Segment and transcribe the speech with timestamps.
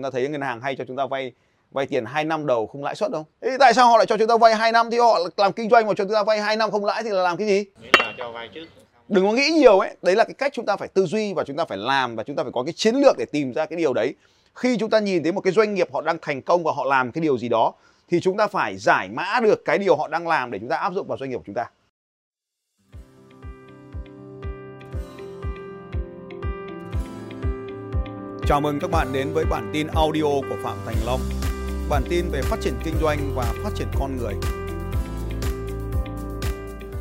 [0.00, 1.32] chúng ta thấy ngân hàng hay cho chúng ta vay
[1.72, 3.26] vay tiền 2 năm đầu không lãi suất đâu.
[3.40, 5.70] Thế tại sao họ lại cho chúng ta vay 2 năm thì họ làm kinh
[5.70, 7.64] doanh mà cho chúng ta vay 2 năm không lãi thì là làm cái gì?
[7.82, 8.64] Nghĩa là cho vay trước.
[9.08, 9.96] Đừng có nghĩ nhiều ấy.
[10.02, 12.22] Đấy là cái cách chúng ta phải tư duy và chúng ta phải làm và
[12.22, 14.14] chúng ta phải có cái chiến lược để tìm ra cái điều đấy.
[14.54, 16.84] Khi chúng ta nhìn thấy một cái doanh nghiệp họ đang thành công và họ
[16.84, 17.72] làm cái điều gì đó
[18.10, 20.76] thì chúng ta phải giải mã được cái điều họ đang làm để chúng ta
[20.76, 21.64] áp dụng vào doanh nghiệp của chúng ta.
[28.50, 31.20] Chào mừng các bạn đến với bản tin audio của Phạm Thành Long.
[31.90, 34.34] Bản tin về phát triển kinh doanh và phát triển con người.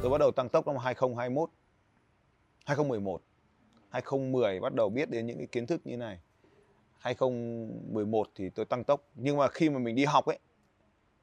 [0.02, 1.50] Tôi bắt đầu tăng tốc năm 2021,
[2.66, 3.22] 2011,
[3.90, 6.20] 2010 bắt đầu biết đến những cái kiến thức như này.
[6.98, 10.40] 2011 thì tôi tăng tốc, nhưng mà khi mà mình đi học ấy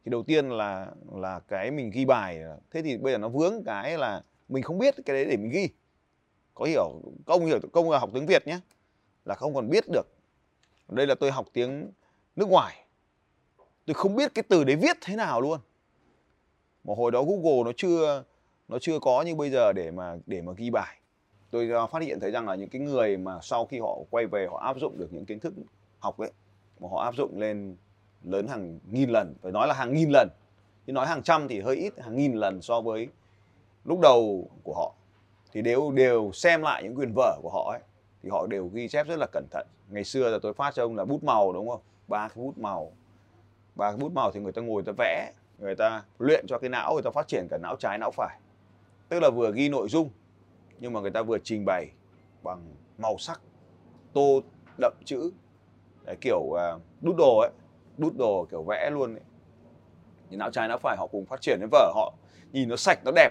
[0.05, 3.65] thì đầu tiên là là cái mình ghi bài thế thì bây giờ nó vướng
[3.67, 5.69] cái là mình không biết cái đấy để mình ghi
[6.55, 8.61] có hiểu công hiểu công là học tiếng Việt nhé
[9.25, 10.16] là không còn biết được
[10.89, 11.91] đây là tôi học tiếng
[12.37, 12.87] nước ngoài.
[13.87, 15.61] Tôi không biết cái từ đấy viết thế nào luôn.
[16.85, 18.25] Mà hồi đó Google nó chưa
[18.69, 20.97] nó chưa có như bây giờ để mà để mà ghi bài.
[21.51, 24.27] Tôi ờ, phát hiện thấy rằng là những cái người mà sau khi họ quay
[24.27, 25.55] về họ áp dụng được những kiến thức
[25.99, 26.33] học ấy,
[26.81, 27.77] mà họ áp dụng lên
[28.25, 30.29] lớn hàng nghìn lần, phải nói là hàng nghìn lần.
[30.87, 33.09] Chứ nói hàng trăm thì hơi ít, hàng nghìn lần so với
[33.85, 34.95] lúc đầu của họ.
[35.53, 37.81] Thì đều đều xem lại những quyền vở của họ ấy
[38.27, 39.67] thì họ đều ghi chép rất là cẩn thận.
[39.89, 41.81] Ngày xưa là tôi phát cho ông là bút màu đúng không?
[42.09, 42.93] Ba cái bút màu.
[43.75, 46.59] Ba cái bút màu thì người ta ngồi người ta vẽ người ta luyện cho
[46.59, 48.39] cái não người ta phát triển cả não trái não phải.
[49.09, 50.11] Tức là vừa ghi nội dung
[50.79, 51.91] nhưng mà người ta vừa trình bày
[52.43, 53.41] bằng màu sắc
[54.13, 54.41] tô
[54.79, 55.31] đậm chữ.
[56.05, 56.59] Đấy, kiểu uh,
[57.01, 57.51] đút đồ ấy
[57.99, 59.25] đút đồ kiểu vẽ luôn ấy.
[60.31, 61.59] thì não trái não phải họ cùng phát triển.
[61.61, 62.15] Đến vở họ
[62.53, 63.31] nhìn nó sạch nó đẹp.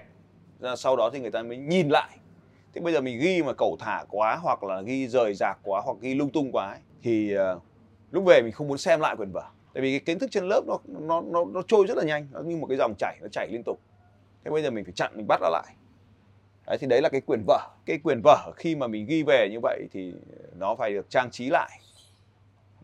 [0.59, 2.17] Ra sau đó thì người ta mới nhìn lại
[2.75, 5.81] thế bây giờ mình ghi mà cẩu thả quá hoặc là ghi rời rạc quá
[5.85, 7.61] hoặc ghi lung tung quá ấy, thì uh,
[8.11, 9.43] lúc về mình không muốn xem lại quyển vở.
[9.73, 12.27] Tại vì cái kiến thức trên lớp nó nó nó nó trôi rất là nhanh
[12.31, 13.79] nó như một cái dòng chảy nó chảy liên tục.
[14.43, 15.75] Thế bây giờ mình phải chặn mình bắt nó lại.
[16.67, 17.69] Đấy thì đấy là cái quyển vở.
[17.85, 20.13] Cái quyển vở khi mà mình ghi về như vậy thì
[20.55, 21.79] nó phải được trang trí lại.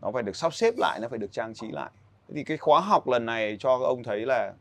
[0.02, 1.90] Nó phải được sắp xếp lại nó phải được trang trí lại.
[2.28, 4.52] Thế thì cái khóa học lần này cho các ông thấy là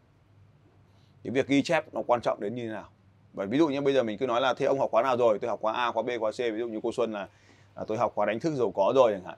[1.24, 2.90] cái việc ghi chép nó quan trọng đến như thế nào?
[3.34, 5.18] Bởi ví dụ như bây giờ mình cứ nói là thế ông học khóa nào
[5.18, 5.40] rồi?
[5.40, 6.38] Tôi học khóa A khóa B khóa C.
[6.38, 7.28] Ví dụ như cô Xuân là,
[7.76, 9.38] là tôi học khóa đánh thức giàu có rồi chẳng hạn.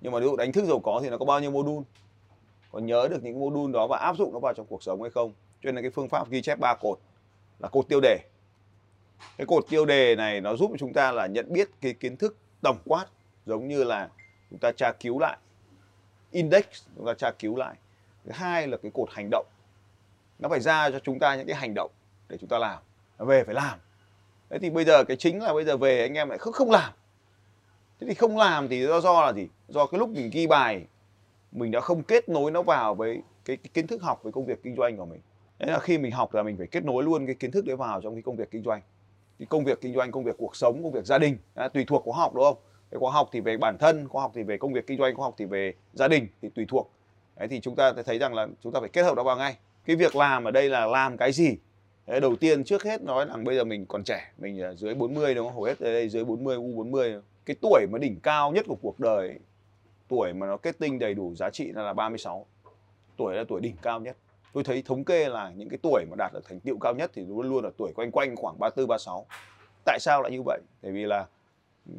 [0.00, 1.82] Nhưng mà ví dụ đánh thức giàu có thì nó có bao nhiêu module?
[2.72, 5.10] Có nhớ được những module đó và áp dụng nó vào trong cuộc sống hay
[5.10, 5.32] không?
[5.32, 6.98] Cho nên là cái phương pháp ghi chép ba cột
[7.58, 8.18] là cột tiêu đề.
[9.36, 12.36] Cái cột tiêu đề này nó giúp chúng ta là nhận biết cái kiến thức
[12.62, 13.06] tổng quát
[13.46, 14.08] giống như là
[14.50, 15.38] chúng ta tra cứu lại.
[16.30, 16.64] Index
[16.96, 17.74] chúng ta tra cứu lại.
[18.24, 19.46] Thứ hai là cái cột hành động.
[20.38, 21.90] Nó phải ra cho chúng ta những cái hành động
[22.28, 22.82] để chúng ta làm
[23.24, 23.78] về phải làm.
[24.50, 26.70] Thế thì bây giờ cái chính là bây giờ về anh em lại không không
[26.70, 26.92] làm.
[28.00, 29.48] Thế thì không làm thì do do là gì?
[29.68, 30.86] Do cái lúc mình ghi bài
[31.52, 34.46] mình đã không kết nối nó vào với cái, cái kiến thức học với công
[34.46, 35.20] việc kinh doanh của mình.
[35.58, 37.76] Thế là khi mình học là mình phải kết nối luôn cái kiến thức đấy
[37.76, 38.80] vào trong cái công việc kinh doanh.
[39.38, 41.84] Thì công việc kinh doanh công việc cuộc sống công việc gia đình à, tùy
[41.84, 42.56] thuộc khóa học đúng không?
[42.90, 45.16] Cái khóa học thì về bản thân khóa học thì về công việc kinh doanh
[45.16, 46.90] khóa học thì về gia đình thì tùy thuộc.
[47.36, 49.56] Đấy thì chúng ta thấy rằng là chúng ta phải kết hợp nó vào ngay.
[49.84, 51.56] Cái việc làm ở đây là làm cái gì?
[52.12, 55.34] Đấy, đầu tiên trước hết nói rằng bây giờ mình còn trẻ mình dưới 40
[55.34, 55.54] đúng không?
[55.54, 58.76] Hầu hết ở đây dưới 40 u 40 cái tuổi mà đỉnh cao nhất của
[58.82, 59.38] cuộc đời
[60.08, 62.46] tuổi mà nó kết tinh đầy đủ giá trị là là 36
[63.16, 64.16] tuổi là tuổi đỉnh cao nhất.
[64.52, 67.10] Tôi thấy thống kê là những cái tuổi mà đạt được thành tựu cao nhất
[67.14, 69.26] thì luôn luôn là tuổi quanh quanh khoảng 34 36
[69.84, 70.60] tại sao lại như vậy?
[70.82, 71.26] Bởi vì là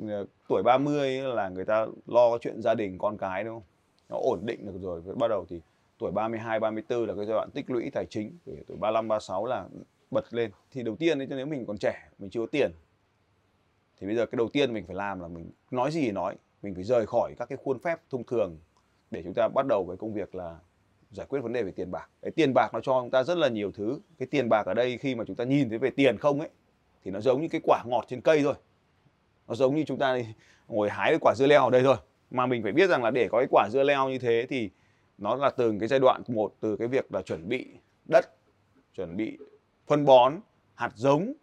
[0.10, 3.64] ờ, tuổi 30 là người ta lo chuyện gia đình con cái đúng không?
[4.10, 5.02] Nó ổn định được rồi.
[5.16, 5.62] Bắt đầu thì
[5.98, 8.38] tuổi 32 34 là cái giai đoạn tích lũy tài chính.
[8.46, 9.66] Tuổi 35 36 là
[10.14, 10.52] bật lên.
[10.72, 12.72] Thì đầu tiên ấy, nếu mình còn trẻ mình chưa có tiền
[14.04, 16.36] thì bây giờ cái đầu tiên mình phải làm là mình nói gì thì nói.
[16.62, 18.58] Mình phải rời khỏi các cái khuôn phép thông thường
[19.12, 20.58] để chúng ta bắt đầu với công việc là
[21.12, 22.10] giải quyết vấn đề về tiền bạc.
[22.22, 24.00] Cái tiền bạc nó cho chúng ta rất là nhiều thứ.
[24.18, 26.50] Cái tiền bạc ở đây khi mà chúng ta nhìn thấy về tiền không ấy
[27.04, 28.54] thì nó giống như cái quả ngọt trên cây thôi.
[29.48, 30.18] Nó giống như chúng ta
[30.68, 31.96] ngồi hái cái quả dưa leo ở đây thôi.
[32.32, 34.70] Mà mình phải biết rằng là để có cái quả dưa leo như thế thì
[35.18, 37.68] nó là từng cái giai đoạn một từ cái việc là chuẩn bị
[38.06, 38.30] đất
[38.96, 39.38] chuẩn bị
[39.88, 40.40] phân bón,
[40.76, 41.34] hạt giống,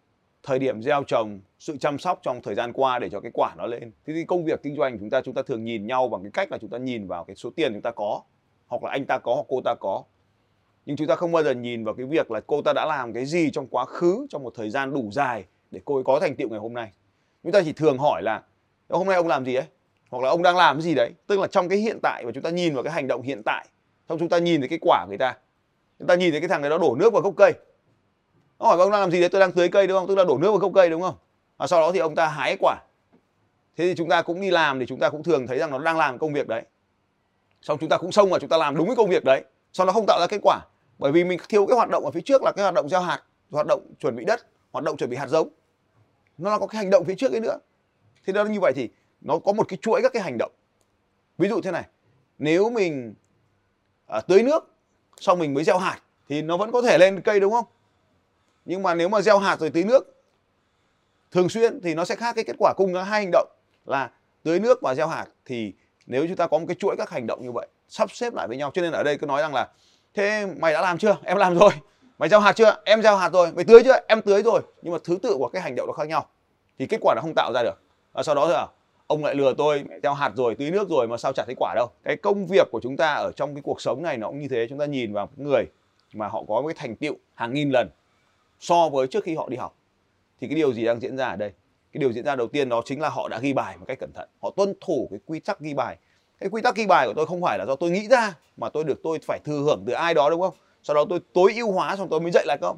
[0.43, 3.53] thời điểm gieo trồng, sự chăm sóc trong thời gian qua để cho cái quả
[3.57, 3.91] nó lên.
[4.05, 6.31] Thế thì công việc kinh doanh chúng ta chúng ta thường nhìn nhau bằng cái
[6.31, 8.21] cách là chúng ta nhìn vào cái số tiền chúng ta có,
[8.67, 10.03] hoặc là anh ta có hoặc cô ta có.
[10.85, 13.13] Nhưng chúng ta không bao giờ nhìn vào cái việc là cô ta đã làm
[13.13, 16.19] cái gì trong quá khứ, trong một thời gian đủ dài để cô ấy có
[16.19, 16.91] thành tựu ngày hôm nay.
[17.43, 18.43] Chúng ta chỉ thường hỏi là
[18.89, 19.65] hôm nay ông làm gì ấy?
[20.11, 21.11] Hoặc là, ông đang làm cái gì đấy?
[21.27, 23.41] Tức là trong cái hiện tại và chúng ta nhìn vào cái hành động hiện
[23.45, 23.65] tại,
[24.09, 25.37] xong chúng ta nhìn thấy cái quả người ta.
[25.99, 27.53] Chúng ta nhìn thấy cái thằng này nó đổ nước vào gốc cây
[28.61, 29.29] nó hỏi ông đang làm gì đấy?
[29.29, 30.07] Tôi đang tưới cây đúng không?
[30.07, 31.15] Tức là đổ nước vào gốc cây đúng không?
[31.57, 32.77] Và sau đó thì ông ta hái quả.
[33.77, 35.79] Thế thì chúng ta cũng đi làm thì chúng ta cũng thường thấy rằng nó
[35.79, 36.63] đang làm công việc đấy.
[37.61, 39.43] Xong chúng ta cũng xông mà chúng ta làm đúng cái công việc đấy.
[39.73, 40.59] Sau nó không tạo ra kết quả.
[40.99, 43.01] Bởi vì mình thiếu cái hoạt động ở phía trước là cái hoạt động gieo
[43.01, 45.49] hạt hoạt động chuẩn bị đất hoạt động chuẩn bị hạt giống.
[46.37, 47.57] Nó là có cái hành động phía trước ấy nữa.
[48.25, 48.89] Thế đó như vậy thì
[49.21, 50.51] nó có một cái chuỗi các cái hành động.
[51.37, 51.83] Ví dụ thế này
[52.39, 53.13] nếu mình
[54.07, 54.75] à, tưới nước
[55.19, 55.99] xong mình mới gieo hạt
[56.29, 57.65] thì nó vẫn có thể lên cây đúng không?
[58.65, 60.23] Nhưng mà nếu mà gieo hạt rồi tưới nước,
[61.31, 63.47] thường xuyên thì nó sẽ khác cái kết quả cùng là hai hành động
[63.85, 64.09] là
[64.43, 65.25] tưới nước và gieo hạt.
[65.45, 65.73] Thì
[66.05, 68.47] nếu chúng ta có một cái chuỗi các hành động như vậy, sắp xếp lại
[68.47, 69.67] với nhau, cho nên ở đây cứ nói rằng là,
[70.13, 71.17] thế mày đã làm chưa?
[71.23, 71.71] Em làm rồi.
[72.17, 72.81] Mày gieo hạt chưa?
[72.85, 73.51] Em gieo hạt rồi.
[73.51, 73.99] Mày tưới chưa?
[74.07, 74.61] Em tưới rồi.
[74.81, 76.25] Nhưng mà thứ tự của cái hành động nó khác nhau.
[76.79, 77.81] Thì kết quả nó không tạo ra được.
[78.13, 78.67] Và sau đó là,
[79.07, 81.55] ông lại lừa tôi, mẹ gieo hạt rồi, tưới nước rồi mà sao chả thấy
[81.57, 81.89] quả đâu.
[82.03, 84.47] Cái công việc của chúng ta ở trong cái cuộc sống này nó cũng như
[84.47, 84.67] thế.
[84.69, 85.65] Chúng ta nhìn vào người
[86.13, 87.89] mà họ có cái thành tựu hàng nghìn lần
[88.61, 89.75] so với trước khi họ đi học.
[90.41, 91.51] Thì cái điều gì đang diễn ra ở đây?
[91.91, 93.99] Cái điều diễn ra đầu tiên đó chính là họ đã ghi bài một cách
[93.99, 94.29] cẩn thận.
[94.41, 95.97] Họ tuân thủ cái quy tắc ghi bài.
[96.39, 98.69] Cái quy tắc ghi bài của tôi không phải là do tôi nghĩ ra, mà
[98.69, 100.53] tôi được tôi phải thừa hưởng từ ai đó, đúng không?
[100.83, 102.77] Sau đó tôi tối ưu hóa xong tôi mới dạy lại không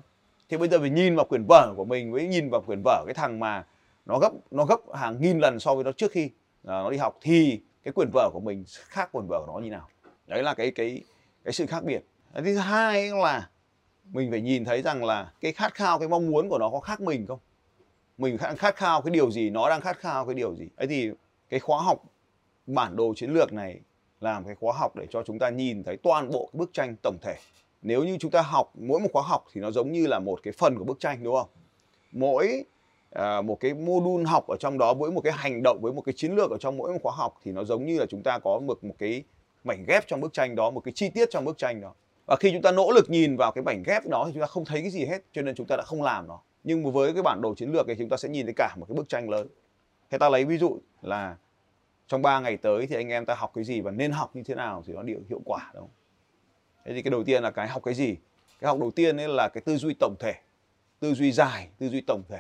[0.54, 3.04] thì bây giờ mình nhìn vào quyển vở của mình với nhìn vào quyển vở
[3.06, 3.66] cái thằng mà
[4.06, 6.30] nó gấp nó gấp hàng nghìn lần so với nó trước khi
[6.64, 7.18] à, nó đi học.
[7.22, 9.88] Thì cái quyển vở của mình khác quyển vở của nó như nào?
[10.28, 11.02] Đấy là cái cái
[11.44, 12.02] cái sự khác biệt.
[12.34, 13.50] Thứ hai là
[14.14, 16.80] mình phải nhìn thấy rằng là cái khát khao cái mong muốn của nó có
[16.80, 17.40] khác mình không?
[18.18, 20.68] Mình khát khao cái điều gì nó đang khát khao cái điều gì?
[20.76, 21.12] Ấy thì
[21.50, 22.04] cái khóa học
[22.68, 23.80] bản đồ chiến lược này
[24.22, 26.96] làm cái khóa học để cho chúng ta nhìn thấy toàn bộ cái bức tranh
[27.04, 27.36] tổng thể.
[27.82, 30.40] Nếu như chúng ta học mỗi một khóa học thì nó giống như là một
[30.44, 31.48] cái phần của bức tranh đúng không?
[32.12, 32.64] Mỗi
[33.12, 36.02] à, một cái module học ở trong đó với một cái hành động với một
[36.02, 38.24] cái chiến lược ở trong mỗi một khóa học thì nó giống như là chúng
[38.24, 39.24] ta có một một cái
[39.64, 41.94] mảnh ghép trong bức tranh đó một cái chi tiết trong bức tranh đó
[42.26, 44.48] và khi chúng ta nỗ lực nhìn vào cái mảnh ghép đó thì chúng ta
[44.48, 47.14] không thấy cái gì hết cho nên chúng ta đã không làm nó nhưng với
[47.14, 49.10] cái bản đồ chiến lược thì chúng ta sẽ nhìn thấy cả một cái bức
[49.10, 49.48] tranh lớn
[50.10, 51.36] thế ta lấy ví dụ là
[52.08, 54.44] trong 3 ngày tới thì anh em ta học cái gì và nên học như
[54.44, 55.90] thế nào thì nó điều hiệu quả đúng không?
[56.86, 58.16] Thế thì cái đầu tiên là cái học cái gì?
[58.60, 60.34] Cái học đầu tiên ấy là cái tư duy tổng thể,
[61.00, 62.40] tư duy dài, tư duy tổng thể.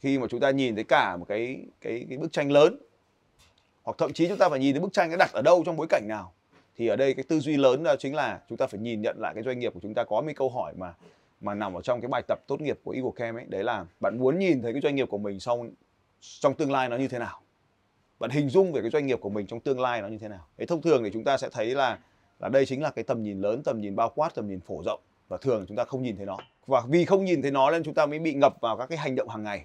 [0.00, 2.78] Khi mà chúng ta nhìn thấy cả một cái cái cái bức tranh lớn
[3.82, 5.76] hoặc thậm chí chúng ta phải nhìn thấy bức tranh nó đặt ở đâu trong
[5.76, 6.32] bối cảnh nào
[6.80, 9.16] thì ở đây cái tư duy lớn đó chính là chúng ta phải nhìn nhận
[9.18, 10.94] lại cái doanh nghiệp của chúng ta có mấy câu hỏi mà
[11.40, 13.44] mà nằm ở trong cái bài tập tốt nghiệp của Eagle Camp ấy.
[13.48, 15.66] Đấy là bạn muốn nhìn thấy cái doanh nghiệp của mình sau,
[16.20, 17.40] trong tương lai nó như thế nào?
[18.18, 20.28] Bạn hình dung về cái doanh nghiệp của mình trong tương lai nó như thế
[20.28, 20.46] nào?
[20.58, 21.98] Thế thông thường thì chúng ta sẽ thấy là
[22.38, 24.82] là đây chính là cái tầm nhìn lớn, tầm nhìn bao quát, tầm nhìn phổ
[24.84, 25.00] rộng.
[25.28, 26.36] Và thường chúng ta không nhìn thấy nó.
[26.66, 28.98] Và vì không nhìn thấy nó nên chúng ta mới bị ngập vào các cái
[28.98, 29.64] hành động hàng ngày.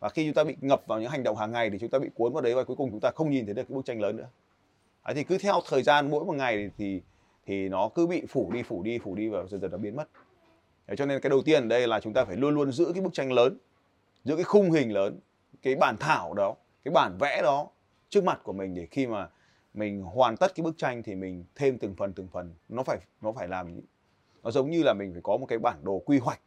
[0.00, 1.98] Và khi chúng ta bị ngập vào những hành động hàng ngày thì chúng ta
[1.98, 3.84] bị cuốn vào đấy và cuối cùng chúng ta không nhìn thấy được cái bức
[3.84, 4.28] tranh lớn nữa
[5.04, 7.02] đấy, thì cứ theo thời gian mỗi một ngày thì
[7.46, 9.96] thì nó cứ bị phủ đi phủ đi phủ đi và dần dần nó biến
[9.96, 10.08] mất.
[10.86, 12.92] Đấy, cho nên cái đầu tiên ở đây là chúng ta phải luôn luôn giữ
[12.94, 13.58] cái bức tranh lớn
[14.24, 15.20] giữ cái khung hình lớn
[15.62, 17.68] cái bản thảo đó cái bản vẽ đó
[18.08, 19.28] trước mặt của mình để khi mà
[19.74, 22.54] mình hoàn tất cái bức tranh thì mình thêm từng phần từng phần.
[22.68, 23.80] Nó phải nó phải làm
[24.42, 26.40] nó giống như là mình phải có một cái bản đồ quy hoạch.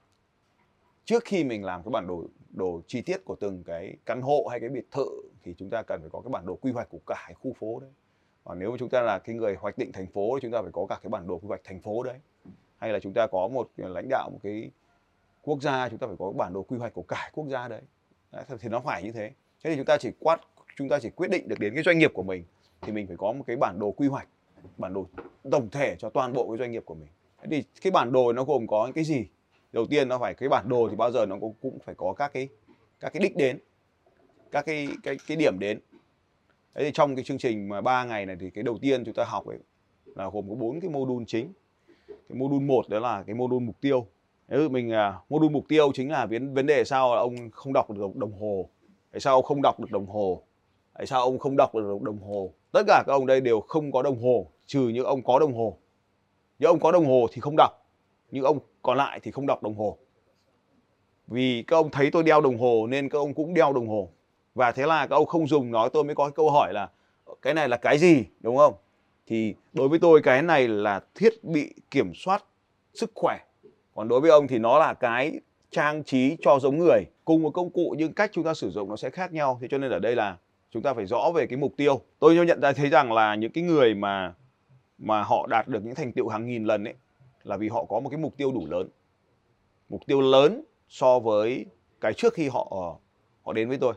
[1.06, 4.48] Trước khi mình làm cái bản đồ đồ chi tiết của từng cái căn hộ
[4.52, 5.08] hay cái biệt thự
[5.44, 7.54] thì chúng ta cần phải có cái bản đồ quy hoạch của cả cái khu
[7.60, 7.90] phố đấy
[8.48, 10.62] và nếu mà chúng ta là cái người hoạch định thành phố thì chúng ta
[10.62, 12.20] phải có cả cái bản đồ quy hoạch thành phố đấy.
[12.78, 14.72] Hay là chúng ta có một ờ, lãnh đạo một cái
[15.42, 17.82] quốc gia chúng ta phải có bản đồ quy hoạch của cả quốc gia đấy.
[18.32, 19.32] đấy thì nó phải như thế.
[19.64, 20.42] Thế thì chúng ta chỉ quát
[20.76, 22.44] chúng ta chỉ quyết định được đến cái doanh nghiệp của mình
[22.82, 24.28] thì mình phải có một cái bản đồ quy hoạch
[24.78, 25.06] bản đồ
[25.52, 27.10] tổng thể cho toàn bộ cái doanh nghiệp của mình.
[27.42, 29.26] Thế thì cái bản đồ nó gồm có những cái gì?
[29.72, 32.14] Đầu tiên nó phải cái bản đồ thì bao giờ nó cũng, cũng phải có
[32.14, 32.50] các cái
[33.00, 33.60] các cái đích đến
[34.52, 35.80] các cái cái cái điểm đến
[36.78, 39.14] thế thì trong cái chương trình mà 3 ngày này thì cái đầu tiên chúng
[39.14, 39.58] ta học ấy
[40.16, 41.54] là gồm có bốn cái module chính.
[42.08, 44.08] Cái module một đó là cái module mục tiêu.
[44.48, 47.74] Nếu mình uh, module mục tiêu chính là vấn vấn đề sao là ông không
[47.74, 48.70] đọc được đồng hồ?
[49.12, 50.44] Tại sao ông không đọc được đồng hồ?
[50.94, 52.54] Tại sao ông không đọc được đồng hồ?
[52.72, 55.54] Tất cả các ông đây đều không có đồng hồ trừ những ông có đồng
[55.54, 55.78] hồ.
[56.60, 57.72] Những ông có đồng hồ thì không đọc
[58.32, 59.98] những ông còn lại thì không đọc đồng hồ.
[61.28, 64.10] Vì các ông thấy tôi đeo đồng hồ nên các ông cũng đeo đồng hồ
[64.58, 66.90] và thế là các ông không dùng, nói tôi mới có câu hỏi là
[67.26, 68.24] ờ, cái này là cái gì?
[68.40, 68.74] Đúng không?
[69.28, 72.44] Thì đối với tôi cái này là thiết bị kiểm soát
[72.94, 73.40] sức khỏe.
[73.96, 75.40] Còn đối với ông thì nó là cái
[75.72, 77.04] trang trí cho giống người.
[77.26, 79.58] Cùng một công cụ nhưng cách chúng ta sử dụng nó sẽ khác nhau.
[79.62, 80.38] Thế cho nên ở đây là
[80.72, 82.02] chúng ta phải rõ về cái mục tiêu.
[82.20, 84.34] Tôi nhận ra, thấy rằng là những cái người mà
[84.98, 86.94] mà họ đạt được những thành tựu hàng nghìn lần ấy,
[87.44, 88.90] là vì họ có một cái mục tiêu đủ lớn.
[89.90, 91.66] Mục tiêu lớn so với
[92.02, 92.98] cái trước khi họ
[93.44, 93.94] họ đến với tôi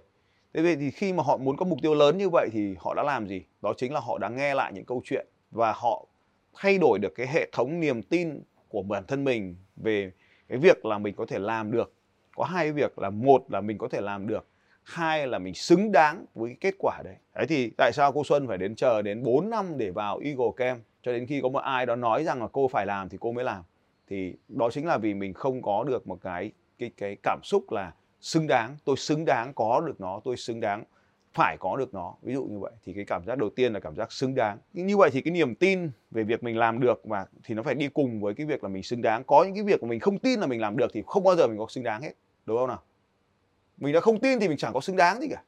[0.54, 2.94] thế vậy thì khi mà họ muốn có mục tiêu lớn như vậy thì họ
[2.94, 3.42] đã làm gì?
[3.62, 6.06] Đó chính là họ đã nghe lại những câu chuyện và họ
[6.54, 10.12] thay đổi được cái hệ thống niềm tin của bản thân mình về
[10.48, 11.92] cái việc là mình có thể làm được.
[12.36, 14.46] Có hai việc là một là mình có thể làm được,
[14.82, 17.16] hai là mình xứng đáng với cái kết quả đấy.
[17.34, 20.50] Đấy thì tại sao cô Xuân phải đến chờ đến 4 năm để vào Eagle
[20.56, 20.82] Camp?
[21.02, 23.32] Cho đến khi có một ai đó nói rằng là cô phải làm thì cô
[23.32, 23.62] mới làm.
[24.08, 27.72] Thì đó chính là vì mình không có được một cái cái cái cảm xúc
[27.72, 30.84] là xứng đáng tôi xứng đáng có được nó tôi xứng đáng
[31.32, 32.14] phải có được nó.
[32.22, 34.58] Ví dụ như vậy thì cái cảm giác đầu tiên là cảm giác xứng đáng.
[34.72, 37.74] Như vậy thì cái niềm tin về việc mình làm được và thì nó phải
[37.74, 39.24] đi cùng với cái việc là mình xứng đáng.
[39.24, 41.36] Có những cái việc mà mình không tin là mình làm được thì không bao
[41.36, 42.12] giờ mình có xứng đáng hết
[42.46, 42.82] đúng không nào?
[43.78, 45.42] Mình đã không tin thì mình chẳng có xứng đáng gì cả.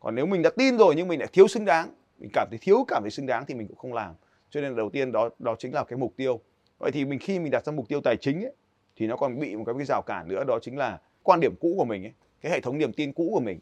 [0.00, 2.58] Còn nếu mình đã tin rồi nhưng mình lại thiếu xứng đáng mình cảm thấy
[2.62, 4.14] thiếu cảm thấy xứng đáng thì mình cũng không làm.
[4.50, 6.40] Cho nên đầu tiên đó đó chính là cái mục tiêu.
[6.78, 8.52] Vậy thì mình khi mình đặt ra mục tiêu tài chính ấy,
[8.96, 11.54] thì nó còn bị một cái, cái rào cản nữa đó chính là quan điểm
[11.60, 13.60] cũ của mình ấy, cái hệ thống niềm tin cũ của mình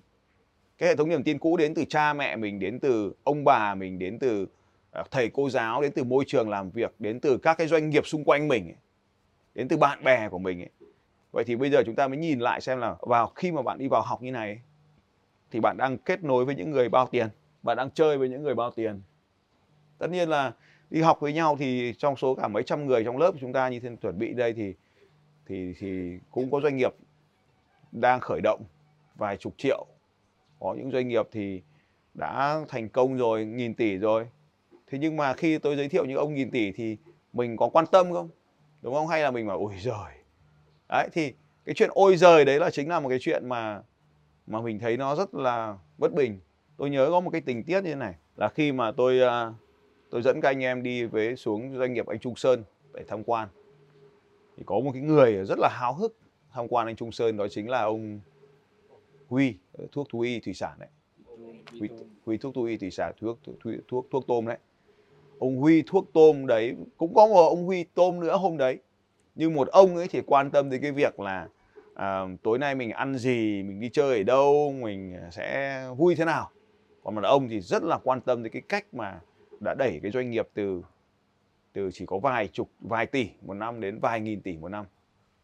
[0.78, 3.75] cái hệ thống niềm tin cũ đến từ cha mẹ mình đến từ ông bà
[3.75, 4.46] mình đến từ
[4.90, 7.90] à, thầy cô giáo đến từ môi trường làm việc đến từ các cái doanh
[7.90, 8.76] nghiệp xung quanh mình ấy,
[9.54, 10.70] đến từ bạn bè của mình ấy.
[11.32, 13.78] vậy thì bây giờ chúng ta mới nhìn lại xem là vào khi mà bạn
[13.78, 14.61] đi vào học như này ấy,
[15.50, 17.28] thì bạn đang kết nối với những người bao tiền
[17.62, 19.00] bạn đang chơi với những người bao tiền
[19.99, 20.52] tất nhiên là
[20.90, 23.68] đi học với nhau thì trong số cả mấy trăm người trong lớp chúng ta
[23.68, 24.75] như thế chuẩn bị đây thì
[25.46, 26.94] thì thì cũng có doanh nghiệp
[27.93, 28.62] đang khởi động
[29.16, 29.87] vài chục triệu.
[30.61, 31.62] Có những doanh nghiệp thì
[32.14, 34.28] đã thành công rồi, nghìn tỷ rồi.
[34.87, 36.97] Thế nhưng mà khi tôi giới thiệu những ông nghìn tỷ thì
[37.33, 38.28] mình có quan tâm không?
[38.83, 39.09] Đúng không?
[39.09, 40.14] Hay là mình bảo, ôi giời.
[40.88, 41.33] Đấy, thì
[41.64, 43.83] cái chuyện ôi giời đấy là chính là một cái chuyện mà
[44.47, 46.40] mà mình thấy nó rất là bất bình.
[46.76, 49.52] Tôi nhớ có một cái tình tiết như thế này, là khi mà tôi à,
[50.11, 52.64] tôi dẫn các anh em đi với xuống doanh nghiệp anh Trung Sơn
[52.95, 53.49] để tham quan,
[54.57, 56.16] thì có một cái người rất là háo hức
[56.57, 58.21] tham quan anh Trung Sơn đó chính là ông
[59.29, 60.89] Huy ờ, thuốc thú y thủy sản đấy.
[61.79, 61.89] Huy,
[62.25, 64.59] Huy thuốc thú y thủy sản thuốc thuốc thuốc, thuốc tôm đấy.
[65.39, 68.79] Ông Huy thuốc tôm đấy cũng có một ông Huy tôm nữa hôm đấy.
[69.35, 71.49] Nhưng một ông ấy thì quan tâm đến cái việc là
[71.95, 76.25] à, tối nay mình ăn gì mình đi chơi ở đâu mình sẽ vui thế
[76.25, 76.51] nào.
[77.05, 79.21] Còn một ông thì rất là quan tâm đến cái cách mà
[79.61, 80.83] đã đẩy cái doanh nghiệp từ
[81.73, 84.87] từ chỉ có vài chục vài tỷ một năm đến vài nghìn tỷ một năm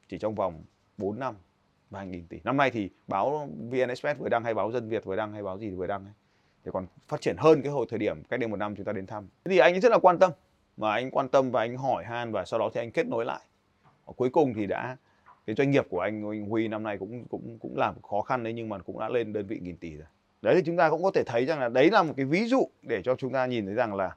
[0.09, 0.64] chỉ trong vòng
[0.99, 1.34] 4 năm
[1.90, 2.40] vài nghìn tỷ.
[2.44, 5.42] Năm nay thì báo VN Express vừa đăng hay báo Dân Việt vừa đăng hay
[5.42, 6.12] báo gì vừa đăng ấy.
[6.64, 8.92] thì còn phát triển hơn cái hồi thời điểm cách đây một năm chúng ta
[8.92, 9.28] đến thăm.
[9.44, 10.32] Thì anh rất là quan tâm
[10.76, 13.25] mà anh quan tâm và anh hỏi han và sau đó thì anh kết nối
[13.25, 13.40] lại.
[14.06, 14.96] Và cuối cùng thì đã
[15.46, 18.44] cái doanh nghiệp của anh, anh Huy năm nay cũng cũng cũng làm khó khăn
[18.44, 20.06] đấy nhưng mà cũng đã lên đơn vị nghìn tỷ rồi.
[20.42, 22.44] Đấy thì chúng ta cũng có thể thấy rằng là đấy là một cái ví
[22.44, 24.16] dụ để cho chúng ta nhìn thấy rằng là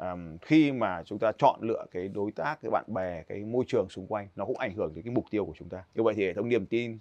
[0.00, 3.64] um, khi mà chúng ta chọn lựa cái đối tác cái bạn bè cái môi
[3.68, 5.84] trường xung quanh nó cũng ảnh hưởng đến cái mục tiêu của chúng ta.
[5.94, 6.98] Như vậy thì hệ thống niềm tin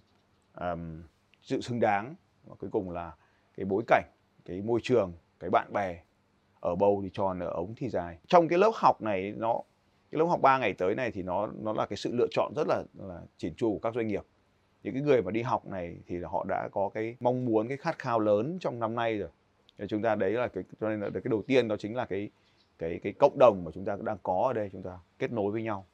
[0.59, 1.01] um,
[1.41, 2.15] sự xứng đáng
[2.45, 3.13] và cuối cùng là
[3.57, 4.03] cái bối cảnh
[4.45, 5.99] cái môi trường cái bạn bè
[6.59, 8.17] ở bầu thì tròn ở ống thì dài.
[8.27, 9.61] Trong cái lớp học này nó
[10.11, 12.53] cái lớp học 3 ngày tới này thì nó nó là cái sự lựa chọn
[12.55, 14.23] rất là là chỉn chu của các doanh nghiệp.
[14.83, 17.77] Những cái người mà đi học này thì họ đã có cái mong muốn cái
[17.77, 19.29] khát khao lớn trong năm nay rồi.
[19.87, 22.29] Chúng ta đấy là cái cho nên là cái đầu tiên đó chính là cái
[22.79, 25.51] cái cái cộng đồng mà chúng ta đang có ở đây, chúng ta kết nối
[25.51, 25.85] với nhau.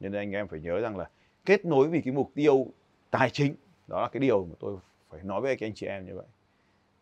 [0.00, 1.08] Nên anh em phải nhớ rằng là
[1.44, 2.66] kết nối vì cái mục tiêu
[3.10, 3.54] tài chính,
[3.86, 4.76] đó là cái điều mà tôi
[5.10, 6.26] phải nói với các anh chị em như vậy.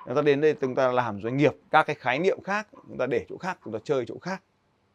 [0.07, 2.99] Chúng ta đến đây, chúng ta làm doanh nghiệp, các cái khái niệm khác, chúng
[2.99, 4.43] ta để chỗ khác, chúng ta chơi chỗ khác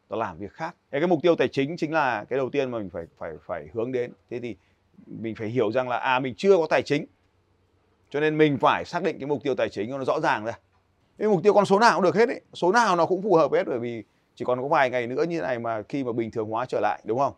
[0.10, 0.75] ta làm việc khác.
[0.92, 3.68] Cái mục tiêu tài chính chính là cái đầu tiên mà mình phải phải phải
[3.74, 4.12] hướng đến.
[4.30, 4.56] Thế thì
[5.06, 7.06] mình phải hiểu rằng là à mình chưa có tài chính,
[8.10, 10.60] cho nên mình phải xác định cái mục tiêu tài chính nó rõ ràng ra.
[11.18, 13.36] Cái mục tiêu con số nào cũng được hết ấy, số nào nó cũng phù
[13.36, 14.04] hợp hết, bởi vì
[14.38, 16.65] chỉ còn có vài ngày nữa như thế này mà khi mà bình thường hóa
[16.65, 17.34] trở lại đúng không?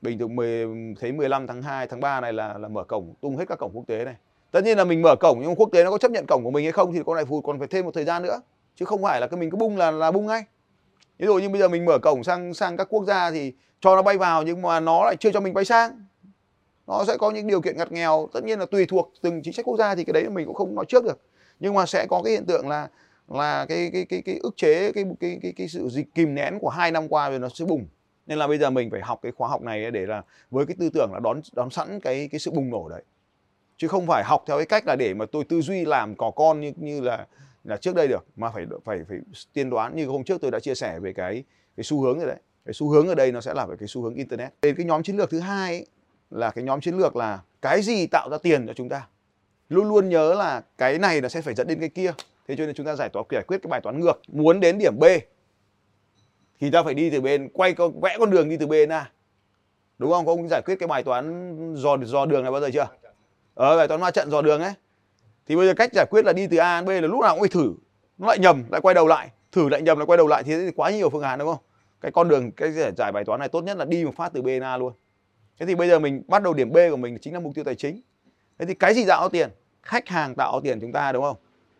[0.00, 0.66] Bình thường 10,
[1.00, 3.70] thấy 15 tháng 2 tháng 3 này là là mở cổng tung hết các cổng
[3.74, 4.14] quốc tế này.
[4.50, 6.50] Tất nhiên là mình mở cổng nhưng quốc tế nó có chấp nhận cổng của
[6.50, 8.40] mình hay không thì con này phù còn phải thêm một thời gian nữa.
[8.74, 10.44] Chứ không phải là cái mình cứ bung là là bung ngay.
[11.18, 13.96] Ví dụ như bây giờ mình mở cổng sang sang các quốc gia thì cho
[13.96, 16.04] nó bay vào nhưng mà nó lại chưa cho mình bay sang.
[16.86, 18.28] Nó sẽ có những điều kiện ngặt nghèo.
[18.32, 20.54] Tất nhiên là tùy thuộc từng chính sách quốc gia thì cái đấy mình cũng
[20.54, 21.18] không nói trước được.
[21.60, 22.88] Nhưng mà sẽ có cái hiện tượng là
[23.28, 26.58] là cái cái cái cái ức chế cái cái cái cái sự dịch kìm nén
[26.60, 27.86] của hai năm qua rồi nó sẽ bùng.
[28.26, 30.76] Nên là bây giờ mình phải học cái khóa học này để là với cái
[30.80, 33.02] tư tưởng là đón đón sẵn cái cái sự bùng nổ đấy.
[33.76, 36.30] Chứ không phải học theo cái cách là để mà tôi tư duy làm cỏ
[36.30, 37.26] con như như là
[37.64, 39.18] là trước đây được mà phải phải phải
[39.52, 41.44] tiên đoán như hôm trước tôi đã chia sẻ về cái
[41.76, 42.38] cái xu hướng rồi đấy.
[42.64, 44.52] Cái xu hướng ở đây nó sẽ là về cái xu hướng internet.
[44.62, 45.86] Đến cái nhóm chiến lược thứ hai ấy,
[46.30, 49.06] là cái nhóm chiến lược là cái gì tạo ra tiền cho chúng ta?
[49.68, 52.12] Luôn luôn nhớ là cái này nó sẽ phải dẫn đến cái kia
[52.48, 54.78] thế cho nên chúng ta giải toán giải quyết cái bài toán ngược muốn đến
[54.78, 55.04] điểm b
[56.60, 58.92] thì ta phải đi từ bên quay con vẽ con đường đi từ b đến
[58.92, 59.10] a.
[59.98, 60.26] Đúng không?
[60.26, 62.86] Có ông giải quyết cái bài toán dò dò đường này bao giờ chưa?
[63.54, 64.72] Ở ờ, bài toán ma trận dò đường ấy.
[65.46, 67.34] Thì bây giờ cách giải quyết là đi từ a đến b là lúc nào
[67.34, 67.74] cũng phải thử.
[68.18, 69.30] Nó lại nhầm lại quay đầu lại.
[69.52, 70.42] Thử lại nhầm lại quay đầu lại.
[70.42, 71.62] Thì quá nhiều phương án đúng không?
[72.00, 74.42] Cái con đường cái giải bài toán này tốt nhất là đi một phát từ
[74.42, 74.92] b đến a luôn.
[75.58, 77.64] Thế thì bây giờ mình bắt đầu điểm b của mình chính là mục tiêu
[77.64, 78.00] tài chính.
[78.58, 79.50] Thế thì cái gì tạo tiền?
[79.82, 81.36] Khách hàng tạo tiền chúng ta đúng không?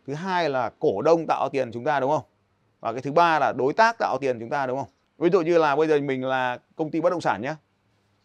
[0.08, 2.22] Thứ hai là cổ đông tạo tiền chúng ta đúng không?
[2.80, 4.88] Và cái thứ ba là đối tác tạo tiền chúng ta đúng không?
[5.18, 7.54] Ví dụ như là bây giờ mình là công ty bất động sản nhé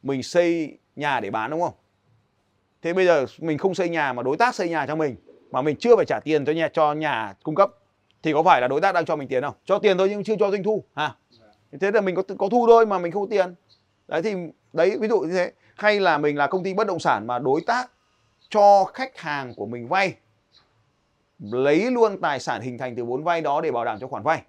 [0.04, 1.74] mình xây nhà để bán đúng không?
[2.82, 5.16] Thế bây giờ mình không xây nhà mà đối tác xây nhà cho mình
[5.52, 7.70] mà mình chưa phải trả tiền cho nhà cho nhà cung cấp
[8.24, 9.56] thì có phải là đối tác đang cho mình tiền không?
[9.66, 11.16] Cho tiền thôi nhưng chưa cho doanh thu hả?
[11.82, 13.56] Thế là mình có có thu thôi mà mình không có tiền.
[14.08, 14.34] Đấy thì
[14.74, 15.52] đấy ví dụ như thế.
[15.76, 17.92] Hay là mình là công ty bất động sản mà đối tác
[18.50, 20.16] cho khách hàng của mình vay
[21.52, 24.24] lấy luôn tài sản hình thành từ vốn vay đó để bảo đảm cho khoản
[24.24, 24.42] vay.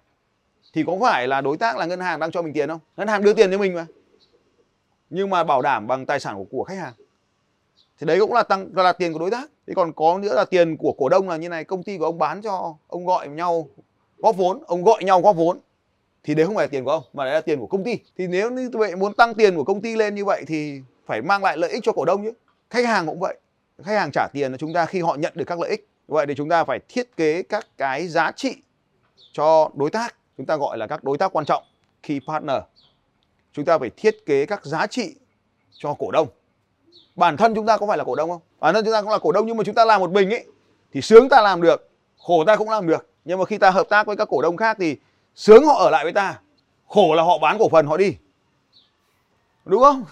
[0.73, 2.79] Thì có phải là đối tác là ngân hàng đang cho mình tiền không?
[2.97, 3.85] Ngân hàng đưa tiền cho mình mà.
[5.09, 6.93] Nhưng mà bảo đảm bằng tài sản của, của khách hàng.
[7.99, 9.49] Thì đấy cũng là tăng là tiền của đối tác.
[9.67, 11.63] Thế còn có nữa là tiền của cổ đông là như này.
[11.63, 13.67] Công ty của ông bán cho ông gọi nhau
[14.17, 15.59] góp vốn ông gọi nhau góp vốn.
[16.23, 17.99] Thì đấy không phải là tiền của ông mà đấy là tiền của công ty.
[18.17, 21.21] Thì nếu như vậy muốn tăng tiền của công ty lên như vậy thì phải
[21.21, 22.31] mang lại lợi ích cho cổ đông chứ.
[22.69, 23.37] Khách hàng cũng vậy.
[23.83, 26.25] Khách hàng trả tiền là chúng ta khi họ nhận được các lợi ích vậy
[26.25, 28.55] thì chúng ta phải thiết kế các cái giá trị
[29.31, 30.15] cho đối tác.
[30.37, 31.63] Chúng ta gọi là các đối tác quan trọng,
[32.03, 32.57] key partner.
[33.53, 35.15] Chúng ta phải thiết kế các giá trị
[35.71, 36.27] cho cổ đông.
[37.15, 38.41] Bản thân chúng ta có phải là cổ đông không?
[38.59, 40.29] Bản thân chúng ta cũng là cổ đông, nhưng mà chúng ta làm một mình
[40.29, 40.45] ấy
[40.93, 43.09] thì sướng ta làm được, khổ ta cũng làm được.
[43.25, 44.97] Nhưng mà khi ta hợp tác với các cổ đông khác thì
[45.35, 46.39] sướng họ ở lại với ta,
[46.87, 48.17] khổ là họ bán cổ phần họ đi.
[49.65, 50.05] Đúng không?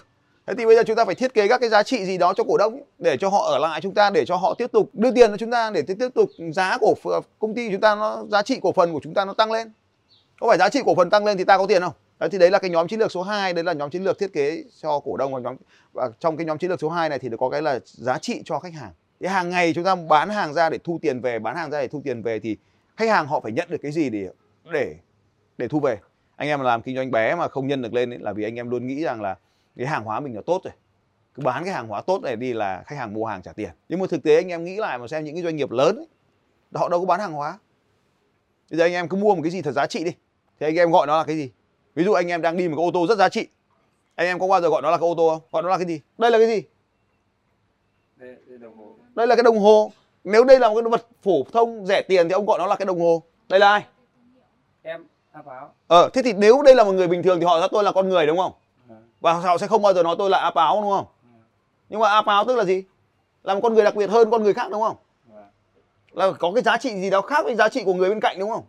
[0.46, 2.34] Thế thì bây giờ chúng ta phải thiết kế các cái giá trị gì đó
[2.36, 4.90] cho cổ đông để cho họ ở lại chúng ta để cho họ tiếp tục
[4.92, 6.94] đưa tiền cho chúng ta để tiếp tục giá của
[7.38, 9.72] công ty chúng ta nó giá trị cổ phần của chúng ta nó tăng lên.
[10.40, 11.92] Có phải giá trị cổ phần tăng lên thì ta có tiền không?
[12.18, 14.18] Đấy thì đấy là cái nhóm chiến lược số 2 đấy là nhóm chiến lược
[14.18, 15.56] thiết kế cho cổ đông và nhóm
[15.92, 18.42] và trong cái nhóm chiến lược số 2 này thì có cái là giá trị
[18.44, 18.92] cho khách hàng.
[19.20, 21.80] Thì hàng ngày chúng ta bán hàng ra để thu tiền về bán hàng ra
[21.80, 22.56] để thu tiền về thì
[22.96, 24.28] khách hàng họ phải nhận được cái gì để
[24.72, 24.94] để
[25.58, 25.98] để thu về?
[26.36, 28.54] Anh em làm kinh doanh bé mà không nhân được lên ấy, là vì anh
[28.54, 29.36] em luôn nghĩ rằng là
[29.76, 30.72] cái hàng hóa mình là tốt rồi.
[31.34, 33.70] Cứ bán cái hàng hóa tốt này đi là khách hàng mua hàng trả tiền.
[33.88, 35.96] Nhưng mà thực tế anh em nghĩ lại mà xem những cái doanh nghiệp lớn
[35.96, 36.06] ấy,
[36.74, 37.58] họ đâu có bán hàng hóa.
[38.70, 40.10] Bây giờ anh em cứ mua một cái gì thật giá trị đi.
[40.60, 41.50] Thì anh em gọi nó là cái gì?
[41.94, 43.46] Ví dụ anh em đang đi một cái ô tô rất giá trị.
[44.14, 45.48] Anh em có bao giờ gọi nó là cái ô tô không?
[45.52, 46.00] Gọi nó là cái gì?
[46.18, 46.62] Đây là cái gì?
[48.16, 48.96] Đây, đây, đồng hồ.
[49.14, 49.92] đây là cái đồng hồ.
[50.24, 52.76] Nếu đây là một cái vật phổ thông rẻ tiền thì ông gọi nó là
[52.76, 53.22] cái đồng hồ.
[53.48, 53.84] Đây là ai?
[54.82, 57.60] Em áp áo ờ thế thì nếu đây là một người bình thường thì họ
[57.60, 58.52] nói tôi là con người đúng không
[59.24, 61.06] và họ sẽ không bao giờ nói tôi là áp áo đúng không?
[61.88, 62.84] Nhưng mà áp áo tức là gì?
[63.42, 64.96] Là một con người đặc biệt hơn con người khác đúng không?
[66.12, 68.38] Là có cái giá trị gì đó khác với giá trị của người bên cạnh
[68.38, 68.64] đúng không?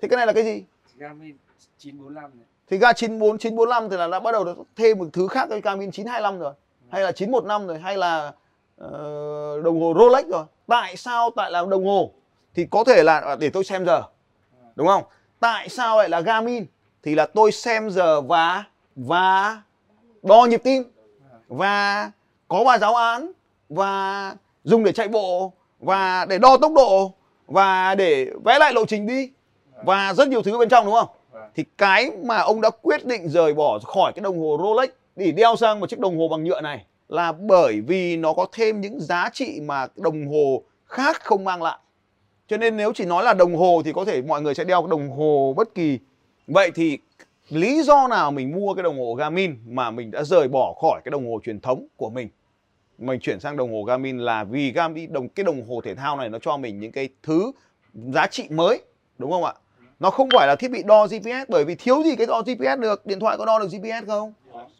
[0.00, 0.64] Thế cái này là cái gì?
[0.96, 1.36] Garmin
[1.78, 2.46] 945 này.
[2.70, 5.90] Thì ga 94 945 thì là đã bắt đầu thêm một thứ khác cái Garmin
[5.90, 6.52] 925 rồi.
[6.88, 8.32] Hay là 915 rồi hay là
[8.76, 10.44] ờ, đồng hồ Rolex rồi.
[10.66, 12.12] Tại sao tại là đồng hồ?
[12.54, 14.02] Thì có thể là à, để tôi xem giờ.
[14.74, 15.02] Đúng không?
[15.40, 16.66] Tại sao lại là Garmin?
[17.02, 18.64] Thì là tôi xem giờ và
[19.06, 19.62] và
[20.22, 20.82] đo nhịp tim.
[21.48, 22.10] Và
[22.48, 23.32] có bài giáo án.
[23.68, 24.34] Và
[24.64, 25.52] dùng để chạy bộ.
[25.80, 27.12] Và để đo tốc độ.
[27.46, 29.30] Và để vẽ lại lộ trình đi.
[29.84, 31.08] Và rất nhiều thứ bên trong, đúng không?
[31.54, 35.32] Thì cái mà ông đã quyết định rời bỏ khỏi cái đồng hồ Rolex để
[35.32, 38.80] đeo sang một chiếc đồng hồ bằng nhựa này là bởi vì nó có thêm
[38.80, 41.78] những giá trị mà đồng hồ khác không mang lại.
[42.48, 44.86] Cho nên nếu chỉ nói là đồng hồ thì có thể mọi người sẽ đeo
[44.86, 45.98] đồng hồ bất kỳ.
[46.46, 46.98] Vậy thì
[47.48, 51.00] lý do nào mình mua cái đồng hồ Garmin mà mình đã rời bỏ khỏi
[51.04, 52.28] cái đồng hồ truyền thống của mình?
[52.98, 56.16] Mình chuyển sang đồng hồ Garmin là vì Garmin đồng cái đồng hồ thể thao
[56.16, 57.52] này nó cho mình những cái thứ
[57.94, 58.82] giá trị mới,
[59.18, 59.54] đúng không ạ?
[60.00, 62.80] Nó không phải là thiết bị đo GPS bởi vì thiếu gì cái đo GPS
[62.80, 64.32] được, điện thoại có đo được GPS không?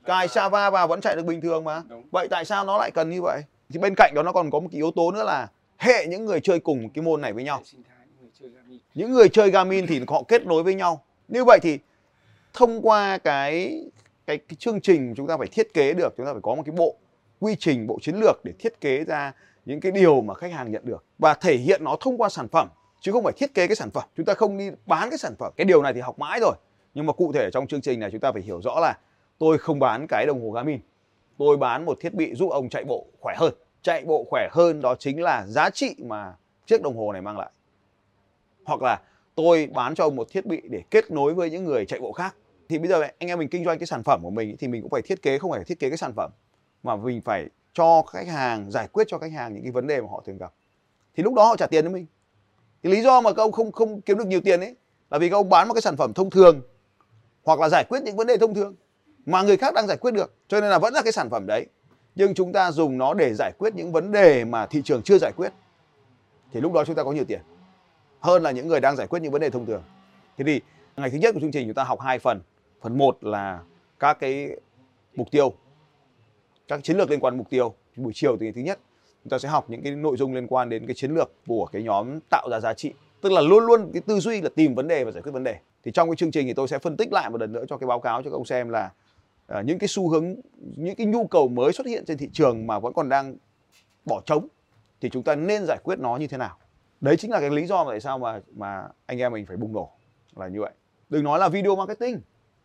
[0.04, 1.82] Cài Java vào vẫn chạy được bình thường mà.
[1.88, 2.02] Đúng.
[2.10, 3.42] Vậy tại sao nó lại cần như vậy?
[3.70, 6.24] Thì bên cạnh đó nó còn có một cái yếu tố nữa là hệ những
[6.24, 7.62] người chơi cùng cái môn này với nhau
[8.94, 11.78] những người chơi Garmin thì họ kết nối với nhau như vậy thì
[12.52, 13.82] thông qua cái
[14.26, 16.62] cái, cái chương trình chúng ta phải thiết kế được chúng ta phải có một
[16.66, 16.94] cái bộ
[17.40, 19.32] quy trình bộ chiến lược để thiết kế ra
[19.64, 22.48] những cái điều mà khách hàng nhận được và thể hiện nó thông qua sản
[22.48, 22.68] phẩm
[23.00, 24.04] chứ không phải thiết kế cái sản phẩm.
[24.16, 25.52] Chúng ta không đi bán cái sản phẩm.
[25.56, 26.54] Cái điều này thì học mãi rồi.
[26.94, 28.98] Nhưng mà cụ thể trong chương trình này chúng ta phải hiểu rõ là
[29.38, 30.80] tôi không bán cái đồng hồ Garmin.
[31.38, 33.54] Tôi bán một thiết bị giúp ông chạy bộ khỏe hơn.
[33.82, 36.34] Chạy bộ khỏe hơn đó chính là giá trị mà
[36.66, 37.50] chiếc đồng hồ này mang lại.
[38.64, 39.00] Hoặc là
[39.38, 42.12] tôi bán cho ông một thiết bị để kết nối với những người chạy bộ
[42.12, 42.36] khác.
[42.68, 44.82] Thì bây giờ anh em mình kinh doanh cái sản phẩm của mình thì mình
[44.82, 46.30] cũng phải thiết kế, không phải thiết kế cái sản phẩm,
[46.82, 50.00] mà mình phải cho khách hàng, giải quyết cho khách hàng những cái vấn đề
[50.00, 50.52] mà họ thường gặp.
[51.16, 52.06] Thì lúc đó họ trả tiền cho mình.
[52.82, 54.76] Thì lý do mà các ông không không kiếm được nhiều tiền ấy,
[55.10, 56.62] là vì các ông bán một cái sản phẩm thông thường,
[57.44, 58.74] hoặc là giải quyết những vấn đề thông thường,
[59.26, 60.34] mà người khác đang giải quyết được.
[60.48, 61.66] Cho nên là vẫn là cái sản phẩm đấy,
[62.14, 65.18] nhưng chúng ta dùng nó để giải quyết những vấn đề mà thị trường chưa
[65.18, 65.52] giải quyết.
[66.52, 67.40] Thì lúc đó chúng ta có nhiều tiền
[68.20, 69.82] hơn là những người đang giải quyết những vấn đề thông thường.
[70.36, 70.60] Thế thì
[70.96, 72.40] ngày thứ nhất của chương trình chúng ta học hai phần.
[72.82, 73.60] Phần một là
[73.98, 74.48] các cái
[75.14, 75.52] mục tiêu
[76.68, 77.74] các chiến lược liên quan đến mục tiêu.
[77.96, 78.78] Buổi chiều thì thứ nhất
[79.24, 81.66] chúng ta sẽ học những cái nội dung liên quan đến cái chiến lược của
[81.72, 82.92] cái nhóm tạo ra giá trị.
[83.20, 85.44] Tức là luôn luôn cái tư duy là tìm vấn đề và giải quyết vấn
[85.44, 85.56] đề.
[85.84, 87.76] Thì trong cái chương trình thì tôi sẽ phân tích lại một lần nữa cho
[87.76, 88.90] cái báo cáo cho các ông xem là
[89.58, 90.34] uh, những cái xu hướng
[90.76, 93.36] những cái nhu cầu mới xuất hiện trên thị trường mà vẫn còn đang
[94.04, 94.48] bỏ trống
[95.00, 96.58] thì chúng ta nên giải quyết nó như thế nào
[97.00, 99.56] đấy chính là cái lý do mà tại sao mà mà anh em mình phải
[99.56, 99.90] bùng nổ
[100.36, 100.72] là như vậy.
[101.08, 102.20] Đừng nói là video marketing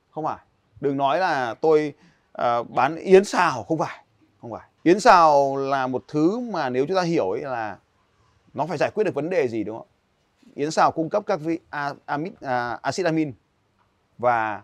[0.10, 0.46] không phải.
[0.82, 1.94] Đừng nói là tôi
[2.42, 4.06] uh, bán yến xào không phải
[4.42, 4.70] không phải.
[4.84, 7.78] Yến xào là một thứ mà nếu chúng ta hiểu ấy là
[8.54, 9.88] nó phải giải quyết được vấn đề gì đúng không?
[10.56, 13.34] Yến xào cung cấp các vi, a, amid, à, a, acid amin.
[14.18, 14.62] Và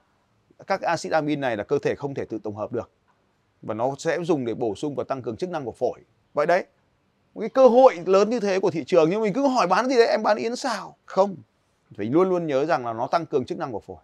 [0.68, 2.92] các acid amin này là cơ thể không thể tự tổng hợp được.
[3.62, 6.00] Và nó sẽ dùng để bổ sung và tăng cường chức năng của phổi.
[6.34, 6.66] Vậy đấy
[7.34, 9.90] một cái cơ hội lớn như thế của thị trường, nhưng mình cứ hỏi bán
[9.90, 10.96] gì đấy, em bán yến xào.
[11.06, 11.36] Không.
[11.98, 13.98] Phải luôn luôn nhớ rằng là nó tăng cường chức năng của phổi.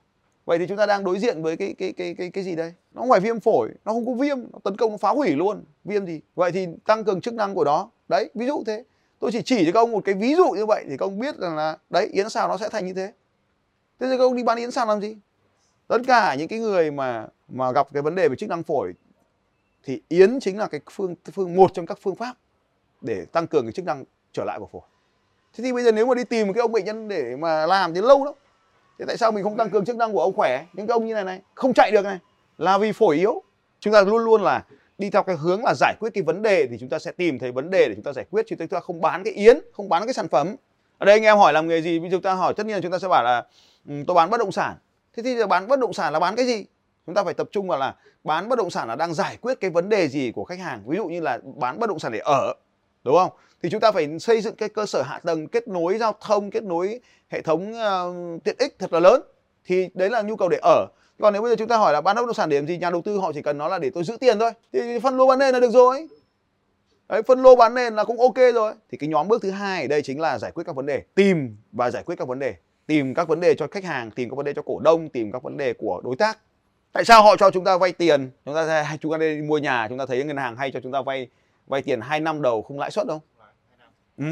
[0.46, 2.74] Vậy thì chúng ta đang đối diện với cái cái cái cái cái gì đây?
[2.94, 5.30] Nó không phải viêm phổi, nó không có viêm, nó tấn công, nó phá hủy
[5.30, 5.64] luôn.
[5.84, 7.90] Viêm gì vậy thì tăng cường chức năng của nó.
[8.08, 8.84] Đấy, ví dụ thế.
[9.20, 11.20] Tôi chỉ chỉ cho các ông một cái ví dụ như vậy thì các ông
[11.20, 13.14] biết rằng là, đấy, yến xào nó sẽ thành như thế.
[14.00, 15.18] Thế thì các ông đi bán yến xào làm gì?
[15.88, 18.94] Tất cả những cái người mà mà gặp cái vấn đề về chức năng phổi
[19.84, 22.34] thì yến chính là cái phương phương, một trong các phương pháp
[23.06, 24.82] để tăng cường cái chức năng trở lại của phổi.
[25.54, 27.94] Thế thì bây giờ nếu mà đi tìm cái ông bệnh nhân để mà làm
[27.94, 28.34] thì lâu lắm.
[29.00, 30.66] Thế tại sao mình không tăng cường chức năng của ông khỏe?
[30.74, 32.18] Những cái ông như này này, không chạy được này,
[32.58, 33.44] là vì phổi yếu.
[33.80, 34.64] Chúng ta luôn luôn là
[34.98, 37.40] đi theo cái hướng là giải quyết cái vấn đề thì chúng ta sẽ tìm
[37.40, 39.60] thấy vấn đề để chúng ta giải quyết, chứ chúng ta không bán cái yến,
[39.74, 40.56] không bán cái sản phẩm.
[40.98, 42.92] Ở đây anh em hỏi làm nghề gì chúng ta hỏi, tất nhiên là chúng
[42.92, 43.46] ta sẽ bảo là
[43.88, 44.76] ừ, tôi bán bất động sản.
[45.18, 46.66] Thế thì giờ bán bất động sản là bán cái gì?
[47.06, 49.60] Chúng ta phải tập trung vào là bán bất động sản là đang giải quyết
[49.60, 50.82] cái vấn đề gì của khách hàng.
[50.86, 52.54] Ví dụ như là bán bất động sản để ở
[53.06, 53.30] đúng không?
[53.64, 56.52] Thì chúng ta phải xây dựng cái cơ sở hạ tầng kết nối giao thông
[56.52, 59.22] kết nối hệ thống uh, tiện ích thật là lớn.
[59.66, 60.88] Thì đấy là nhu cầu để ở.
[61.22, 62.78] Còn nếu bây giờ chúng ta hỏi là bán bất động sản để làm gì
[62.78, 64.52] nhà đầu tư họ chỉ cần nó là để tôi giữ tiền thôi.
[64.74, 66.08] Thì phân lô bán nền là được rồi.
[67.10, 68.74] Đấy phân lô bán nền là cũng ok rồi.
[68.92, 71.02] Thì cái nhóm bước thứ hai ở đây chính là giải quyết các vấn đề
[71.16, 72.56] tìm và giải quyết các vấn đề.
[72.88, 75.32] Tìm các vấn đề cho khách hàng tìm các vấn đề cho cổ đông tìm
[75.32, 76.38] các vấn đề của đối tác.
[76.94, 78.30] Tại sao họ cho chúng ta vay tiền?
[78.46, 80.92] Chúng ta chúng ta đi mua nhà chúng ta thấy ngân hàng hay cho chúng
[80.92, 81.28] ta vay
[81.68, 83.22] vay tiền 2 năm đầu không lãi suất đâu
[84.18, 84.26] ừ.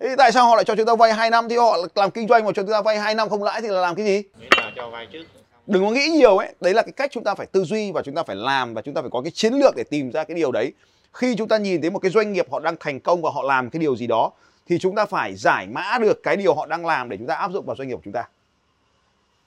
[0.00, 2.28] Thế tại sao họ lại cho chúng ta vay 2 năm thì họ làm kinh
[2.28, 4.22] doanh mà cho chúng ta vay 2 năm không lãi thì là làm cái gì?
[4.56, 5.24] Là cho vay trước.
[5.66, 8.02] Đừng có nghĩ nhiều ấy, đấy là cái cách chúng ta phải tư duy và
[8.02, 10.24] chúng ta phải làm và chúng ta phải có cái chiến lược để tìm ra
[10.24, 10.72] cái điều đấy.
[11.12, 13.42] Khi chúng ta nhìn thấy một cái doanh nghiệp họ đang thành công và họ
[13.42, 14.32] làm cái điều gì đó
[14.66, 17.34] thì chúng ta phải giải mã được cái điều họ đang làm để chúng ta
[17.34, 18.28] áp dụng vào doanh nghiệp của chúng ta.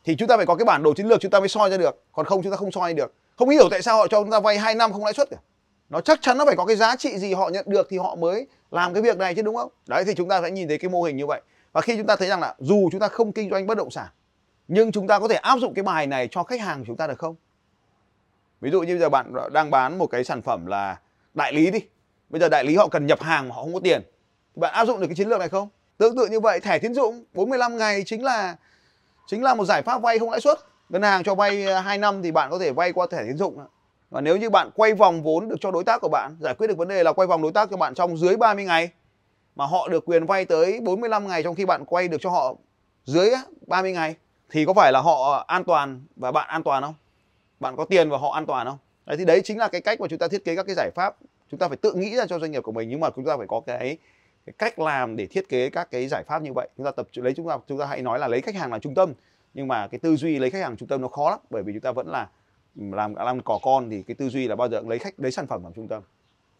[0.05, 1.77] Thì chúng ta phải có cái bản đồ chiến lược chúng ta mới soi ra
[1.77, 3.13] được, còn không chúng ta không soi được.
[3.35, 5.37] Không hiểu tại sao họ cho chúng ta vay 2 năm không lãi suất cả
[5.89, 8.15] nó chắc chắn nó phải có cái giá trị gì họ nhận được thì họ
[8.15, 9.71] mới làm cái việc này chứ, đúng không?
[9.87, 11.41] Đấy, thì chúng ta sẽ nhìn thấy cái mô hình như vậy.
[11.73, 13.91] Và khi chúng ta thấy rằng là dù chúng ta không kinh doanh bất động
[13.91, 14.07] sản,
[14.67, 16.97] nhưng chúng ta có thể áp dụng cái bài này cho khách hàng của chúng
[16.97, 17.35] ta được không?
[18.61, 20.99] Ví dụ như bây giờ bạn đang bán một cái sản phẩm là
[21.33, 21.79] đại lý đi.
[22.29, 24.01] Bây giờ đại lý họ cần nhập hàng mà họ không có tiền.
[24.55, 25.69] Thì bạn áp dụng được cái chiến lược này không?
[25.97, 28.55] Tương tự như vậy, thẻ tín dụng 45 ngày chính là
[29.27, 30.59] chính là một giải pháp vay không lãi suất.
[30.89, 33.37] Ngân hàng cho vay à, 2 năm thì bạn có thể vay qua thẻ tín
[33.37, 33.65] dụng
[34.13, 36.67] và nếu như bạn quay vòng vốn được cho đối tác của bạn, giải quyết
[36.67, 38.89] được vấn đề là quay vòng đối tác cho bạn trong dưới 30 ngày
[39.55, 42.55] mà họ được quyền vay tới 45 ngày trong khi bạn quay được cho họ
[43.05, 43.29] dưới
[43.67, 44.15] 30 ngày
[44.49, 46.93] thì có phải là họ an toàn và bạn an toàn không?
[47.59, 48.77] Bạn có tiền và họ an toàn không?
[49.05, 50.91] Đấy thì đấy chính là cái cách mà chúng ta thiết kế các cái giải
[50.95, 51.15] pháp.
[51.51, 53.37] Chúng ta phải tự nghĩ ra cho doanh nghiệp của mình nhưng mà chúng ta
[53.37, 53.97] phải có cái
[54.45, 56.69] cái cách làm để thiết kế các cái giải pháp như vậy.
[56.77, 58.79] Chúng ta tập lấy chúng ta chúng ta hãy nói là lấy khách hàng là
[58.79, 59.13] trung tâm
[59.53, 61.73] nhưng mà cái tư duy lấy khách hàng trung tâm nó khó lắm bởi vì
[61.73, 62.27] chúng ta vẫn là
[62.75, 65.47] làm làm cỏ con thì cái tư duy là bao giờ lấy khách, lấy sản
[65.47, 66.03] phẩm làm trung tâm.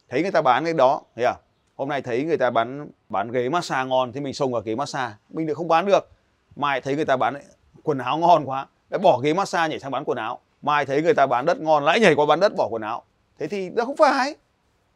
[0.09, 1.33] Thấy người ta bán cái đó, thấy à?
[1.75, 4.75] Hôm nay thấy người ta bán bán ghế massage ngon thì mình xông vào ghế
[4.75, 5.13] massage.
[5.29, 6.09] Mình được không bán được.
[6.55, 7.35] Mai thấy người ta bán
[7.83, 10.39] quần áo ngon quá, lại bỏ ghế massage nhảy sang bán quần áo.
[10.61, 13.03] Mai thấy người ta bán đất ngon lại nhảy qua bán đất bỏ quần áo.
[13.39, 14.35] Thế thì nó không phải.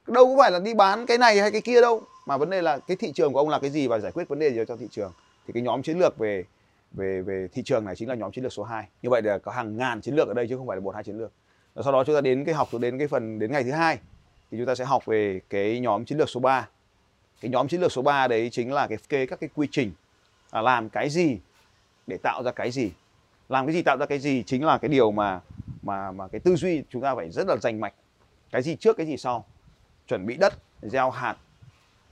[0.08, 2.01] Đâu có phải là đi bán cái này hay cái kia đâu.
[2.25, 4.27] Mà vấn đề là cái thị trường của ông là cái gì và giải quyết
[4.27, 5.12] vấn đề gì cho thị trường.
[5.47, 6.43] Thì cái nhóm chiến lược về
[6.91, 8.88] về về thị trường này chính là nhóm chiến lược số 2.
[9.02, 10.95] Như vậy là có hàng ngàn chiến lược ở đây chứ không phải là một
[10.95, 11.32] hai chiến lược.
[11.73, 13.97] Và sau đó chúng ta đến cái học đến cái phần đến ngày thứ hai
[14.52, 16.67] thì chúng ta sẽ học về cái nhóm chiến lược số 3.
[17.41, 19.91] Cái nhóm chiến lược số 3 đấy chính là cái kê các cái quy trình
[20.52, 21.38] là làm cái gì
[22.08, 22.91] để tạo ra cái gì.
[23.50, 25.41] Làm cái gì tạo ra cái gì chính là cái điều mà
[25.82, 27.93] mà mà cái tư duy chúng ta phải rất là rành mạch.
[28.52, 29.45] Cái gì trước cái gì sau.
[30.08, 31.38] Chuẩn bị đất, gieo hạt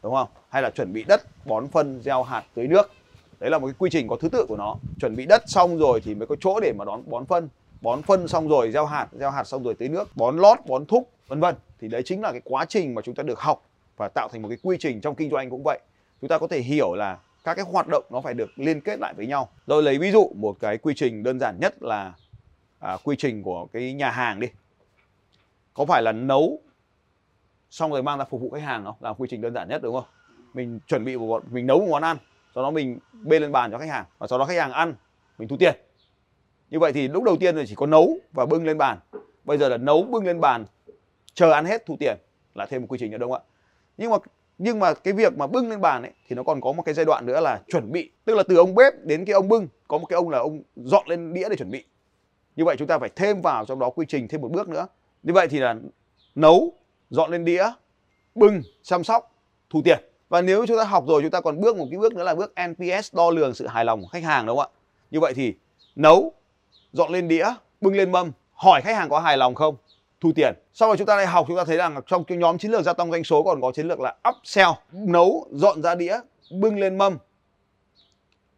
[0.04, 0.30] đúng không?
[0.50, 2.92] Hay là chuẩn bị đất, bón phân, gieo hạt, tưới nước
[3.40, 4.76] đấy là một cái quy trình có thứ tự của nó.
[5.00, 7.50] Chuẩn bị đất xong rồi thì mới có chỗ để mà đón bón phân.
[7.82, 10.86] Bón phân xong rồi gieo hạt gieo hạt xong rồi tưới nước bón lót bón
[10.86, 11.56] thúc vân vân.
[11.82, 13.62] Thì đấy chính là cái quá trình mà chúng ta được học
[13.98, 15.80] và tạo thành một cái quy trình trong kinh doanh cũng vậy.
[16.22, 19.00] Chúng ta có thể hiểu là các cái hoạt động nó phải được liên kết
[19.00, 19.50] lại với nhau.
[19.68, 22.14] Rồi lấy ví dụ một cái quy trình đơn giản nhất là
[22.80, 24.48] à, quy trình của cái nhà hàng đi.
[25.74, 26.60] Có phải là nấu
[27.70, 28.96] xong rồi mang ra phục vụ khách hàng không?
[29.00, 30.06] Là quy trình đơn giản nhất đúng không?
[30.54, 32.18] Mình chuẩn bị một mình nấu một món ăn
[32.56, 34.96] sau đó mình bê lên bàn cho khách hàng và sau đó khách hàng ăn,
[35.38, 35.76] mình thu tiền.
[36.70, 39.00] Như vậy thì lúc đầu tiên là chỉ có nấu và bưng lên bàn.
[39.44, 40.66] Bây giờ là nấu, bưng lên bàn,
[41.34, 42.18] chờ ăn hết, thu tiền
[42.56, 43.52] là thêm một quy trình nữa, đúng không ạ?
[43.98, 44.18] Nhưng mà
[44.58, 46.94] nhưng mà cái việc mà bưng lên bàn ấy thì nó còn có một cái
[46.94, 48.12] giai đoạn nữa là chuẩn bị.
[48.26, 50.64] Tức là từ ông bếp đến cái ông bưng, có một cái ông là ông
[50.76, 51.86] dọn lên đĩa để chuẩn bị.
[52.56, 54.88] Như vậy chúng ta phải thêm vào trong đó quy trình thêm một bước nữa.
[55.24, 55.76] Như vậy thì là
[56.36, 56.74] nấu,
[57.10, 57.66] dọn lên đĩa,
[58.36, 59.36] bưng, chăm sóc,
[59.70, 62.14] thu tiền và nếu chúng ta học rồi, chúng ta còn bước một cái bước
[62.14, 64.78] nữa là bước NPS đo lường sự hài lòng của khách hàng đúng không ạ.
[65.12, 65.54] Như vậy thì
[65.96, 66.34] nấu,
[66.92, 67.46] dọn lên đĩa,
[67.82, 69.76] bưng lên mâm, hỏi khách hàng có hài lòng không?
[70.22, 70.54] Thu tiền.
[70.74, 72.84] Sau rồi chúng ta lại học, chúng ta thấy rằng trong cái nhóm chiến lược
[72.84, 76.20] gia tăng doanh số còn có chiến lược là upsell, nấu, dọn ra đĩa,
[76.52, 77.18] bưng lên mâm.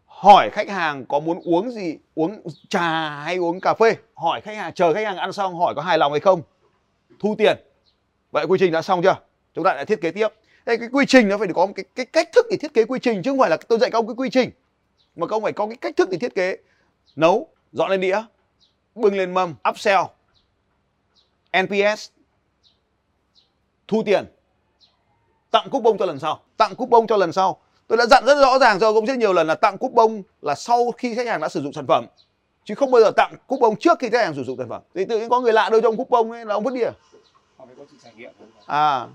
[0.06, 3.96] Hỏi khách hàng có muốn uống gì, uống trà hay uống cà phê?
[4.14, 6.42] Hỏi khách hàng, chờ khách hàng ăn xong hỏi có hài lòng hay không?
[7.20, 7.58] Thu tiền.
[8.32, 9.16] Vậy quy trình đã xong chưa?
[9.54, 10.28] Chúng ta lại thiết kế tiếp
[10.68, 12.86] đây cái quy trình nó phải có một cái, cái cách thức để thiết kế
[12.86, 14.52] quy trình chứ không phải là tôi dạy các ông cái quy trình.
[15.16, 16.58] Mà các ông phải có cái cách thức để thiết kế.
[17.16, 18.22] Nấu dọn lên đĩa
[18.96, 20.02] bưng lên mâm upsell
[21.64, 22.10] NPS
[23.88, 24.26] thu tiền.
[25.52, 26.42] Tặng cúp bông cho lần sau.
[26.58, 27.58] Tặng cúp bông cho lần sau.
[27.88, 30.24] Tôi đã dặn rất rõ ràng cho ông rất nhiều lần là tặng cúp bông
[30.42, 32.06] là sau khi khách hàng đã sử dụng sản phẩm.
[32.64, 34.82] Chứ không bao giờ tặng cúp bông trước khi khách hàng sử dụng sản phẩm.
[34.96, 36.74] Thì tự nhiên có người lạ đưa cho ông cúp bông ấy là ông vứt
[36.74, 36.82] đi
[38.66, 39.08] à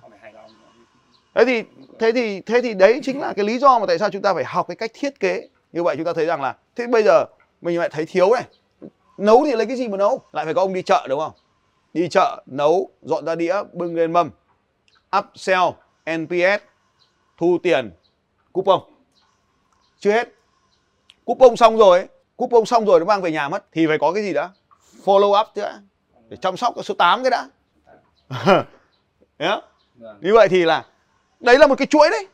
[1.35, 1.63] thế thì
[1.99, 4.35] thế thì thế thì đấy chính là cái lý do mà tại sao chúng ta
[4.35, 5.49] phải học cái cách thiết kế.
[5.73, 7.25] Như vậy chúng ta thấy rằng là thế bây giờ
[7.61, 8.45] mình lại thấy thiếu này.
[9.19, 10.23] Nấu thì lấy cái gì mà nấu?
[10.33, 11.33] Lại phải có ông đi chợ đúng không?
[11.95, 14.31] Đi chợ nấu dọn ra đĩa bưng lên mâm.
[15.19, 15.63] Upsell
[16.17, 16.63] NPS
[17.39, 17.91] thu tiền
[18.53, 18.81] coupon.
[19.99, 20.29] Chưa hết.
[21.25, 24.23] Coupon xong rồi coupon xong rồi nó mang về nhà mất thì phải có cái
[24.23, 24.51] gì đã?
[25.05, 25.81] Follow up nữa
[26.29, 27.49] để chăm sóc cái số 8 cái đã.
[29.39, 29.61] Đấy.
[29.97, 30.19] vâng.
[30.21, 30.85] Như vậy thì là
[31.43, 32.27] đấy là một cái chuỗi đấy.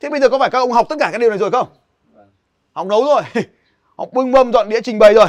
[0.00, 1.68] Thế bây giờ có phải các ông học tất cả các điều này rồi không?
[2.14, 2.28] vâng
[2.72, 3.22] Học nấu rồi,
[3.96, 5.26] học bưng mâm dọn đĩa trình bày rồi.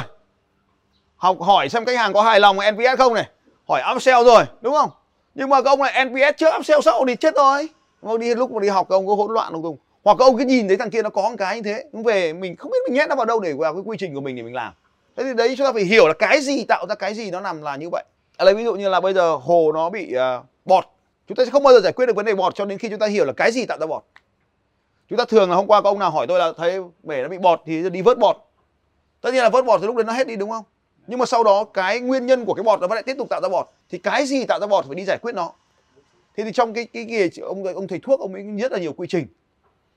[1.16, 3.28] Học hỏi xem khách hàng có hài lòng NPS không này.
[3.68, 4.90] Hỏi upsell rồi, đúng không?
[5.34, 7.68] Nhưng mà các ông lại NPS trước upsell sau thì chết rồi.
[8.02, 9.76] Mà đi lúc mà đi học các ông có hỗn loạn không?
[10.04, 12.32] Hoặc các ông cứ nhìn thấy thằng kia nó có một cái như thế, về
[12.32, 14.36] mình không biết mình nhét nó vào đâu để vào cái quy trình của mình
[14.36, 14.72] để mình làm.
[15.16, 17.40] Thế thì đấy chúng ta phải hiểu là cái gì tạo ra cái gì nó
[17.40, 18.04] nằm là như vậy.
[18.36, 20.84] À, lấy ví dụ như là bây giờ hồ nó bị ờ, bọt
[21.28, 22.88] chúng ta sẽ không bao giờ giải quyết được vấn đề bọt cho đến khi
[22.88, 24.02] chúng ta hiểu là cái gì tạo ra bọt.
[25.08, 27.28] Chúng ta thường là hôm qua có ông nào hỏi tôi là thấy bể nó
[27.28, 28.36] bị bọt thì đi vớt bọt.
[29.20, 30.64] Tất nhiên là vớt bọt thì lúc đấy nó hết đi, đúng không?
[31.06, 33.28] Nhưng mà sau đó cái nguyên nhân của cái bọt nó vẫn lại tiếp tục
[33.30, 33.66] tạo ra bọt.
[33.90, 35.52] Thì cái gì tạo ra bọt phải đi giải quyết nó.
[36.36, 38.92] Thế thì trong cái cái nghề ông ông thầy thuốc ông ấy rất là nhiều
[38.92, 39.26] quy trình.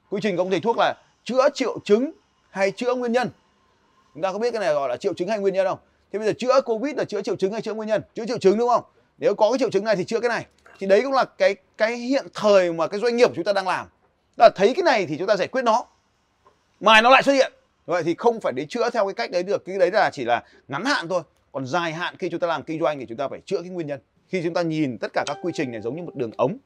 [0.09, 2.11] Quy trình của ông thầy thuốc là chữa triệu chứng
[2.49, 3.29] hay chữa nguyên nhân.
[4.13, 5.79] Chúng ta có biết cái này gọi là triệu chứng hay nguyên nhân không?
[6.11, 8.01] Thế bây giờ chữa covid là chữa triệu chứng hay chữa nguyên nhân?
[8.15, 8.83] Chữa triệu chứng đúng không?
[9.17, 10.45] Nếu có cái triệu chứng này thì chữa cái này
[10.79, 13.53] thì đấy cũng là cái cái hiện thời mà cái doanh nghiệp của chúng ta
[13.53, 13.87] đang làm.
[14.37, 15.85] Là thấy cái này thì chúng ta giải quyết nó.
[16.79, 17.53] Mai nó lại xuất hiện.
[17.85, 19.65] Vậy thì không phải đến chữa theo cái cách đấy được.
[19.65, 21.21] Cái đấy là chỉ là ngắn hạn thôi.
[21.51, 23.69] Còn dài hạn khi chúng ta làm kinh doanh thì chúng ta phải chữa cái
[23.69, 23.99] nguyên nhân.
[24.27, 26.57] Khi chúng ta nhìn tất cả các quy trình này giống như một đường ống.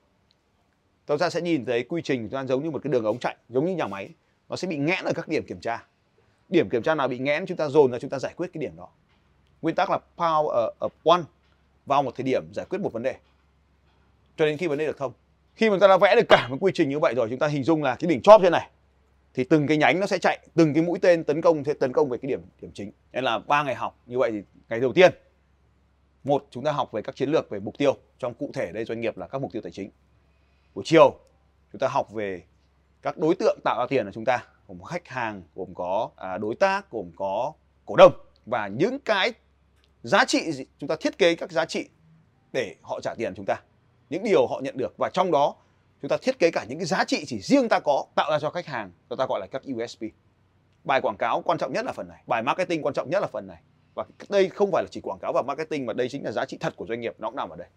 [1.07, 3.19] Chúng ta sẽ nhìn thấy quy trình chúng ta giống như một cái đường ống
[3.19, 4.09] chạy, giống như nhà máy.
[4.49, 5.85] Nó sẽ bị nghẽn ở các điểm kiểm tra.
[6.49, 8.61] Điểm kiểm tra nào bị nghẽn, chúng ta dồn ra, chúng ta giải quyết cái
[8.61, 8.87] điểm đó.
[9.61, 11.21] Nguyên tắc là power of one
[11.85, 13.15] vào một thời điểm giải quyết một vấn đề
[14.39, 15.13] cho đến khi vấn đề được thông
[15.55, 17.47] khi mà ta đã vẽ được cả một quy trình như vậy rồi, chúng ta
[17.47, 18.69] hình dung là cái đỉnh chóp trên này,
[19.33, 21.93] thì từng cái nhánh nó sẽ chạy, từng cái mũi tên tấn công, sẽ tấn
[21.93, 22.91] công về cái điểm điểm chính.
[23.11, 25.11] Nên là ba ngày học như vậy thì ngày đầu tiên,
[26.23, 27.97] một, chúng ta học về các chiến lược, về mục tiêu.
[28.19, 29.89] Trong cụ thể đây, doanh nghiệp là các mục tiêu tài chính.
[30.75, 31.15] Buổi chiều,
[31.71, 32.43] chúng ta học về
[33.01, 34.45] các đối tượng tạo ra tiền của chúng ta.
[34.67, 37.53] Gồm khách hàng, gồm có à, đối tác, gồm có
[37.85, 38.13] cổ đông.
[38.45, 39.33] Và những cái
[40.03, 41.89] giá trị gì- chúng ta thiết kế các giá trị
[42.53, 43.55] để họ trả tiền chúng ta
[44.09, 44.93] những điều họ nhận được.
[44.97, 45.55] Và trong đó,
[46.01, 48.39] chúng ta thiết kế cả những cái giá trị chỉ riêng ta có, tạo ra
[48.39, 50.01] cho khách hàng chúng ta gọi là các USP
[50.83, 52.23] bài quảng cáo quan trọng nhất là phần này.
[52.27, 53.61] Bài marketing quan trọng nhất là phần này.
[53.93, 56.45] Và đây không phải là chỉ quảng cáo và marketing, mà đây chính là giá
[56.45, 57.67] trị thật của doanh nghiệp, nó cũng nằm ở đây.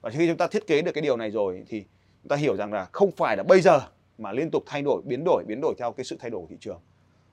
[0.00, 1.84] Và khi chúng ta thiết kế được cái điều này rồi thì
[2.22, 3.80] chúng ta hiểu rằng là không phải là bây giờ
[4.18, 6.46] mà liên tục thay đổi, biến đổi biến đổi theo cái sự thay đổi của
[6.50, 6.80] thị trường.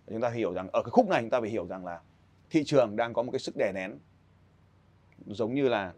[0.06, 2.00] Và chúng ta hiểu rằng ở cái khúc này chúng ta phải hiểu rằng là
[2.50, 3.98] thị trường đang có một cái sức đè nén.
[5.26, 5.94] Giống như là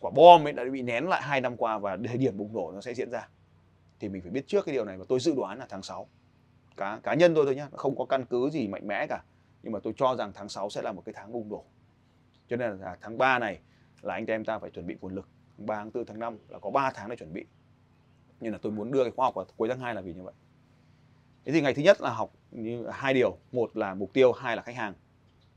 [0.00, 2.72] quả bom ấy đã bị nén lại hai năm qua và thời điểm bùng nổ
[2.74, 3.28] nó sẽ diễn ra.
[4.00, 6.06] Thì mình phải biết trước cái điều này và tôi dự đoán là tháng 6
[6.76, 9.22] cá cá nhân tôi thôi nhá không có căn cứ gì mạnh mẽ cả.
[9.62, 11.64] Nhưng mà tôi cho rằng tháng 6 sẽ là một cái tháng bùng nổ.
[12.48, 13.60] Cho nên là tháng 3 này
[14.02, 15.28] là anh em ta phải chuẩn bị nguồn lực.
[15.58, 17.44] Tháng 3, tháng 4, tháng 5 là có 3 tháng để chuẩn bị.
[18.40, 20.22] Nhưng là tôi muốn đưa cái khóa học vào cuối tháng 2 là vì như
[20.22, 20.34] vậy.
[21.44, 23.36] Thế thì ngày thứ nhất là học như hai điều.
[23.52, 24.94] Một là mục tiêu hai là khách hàng.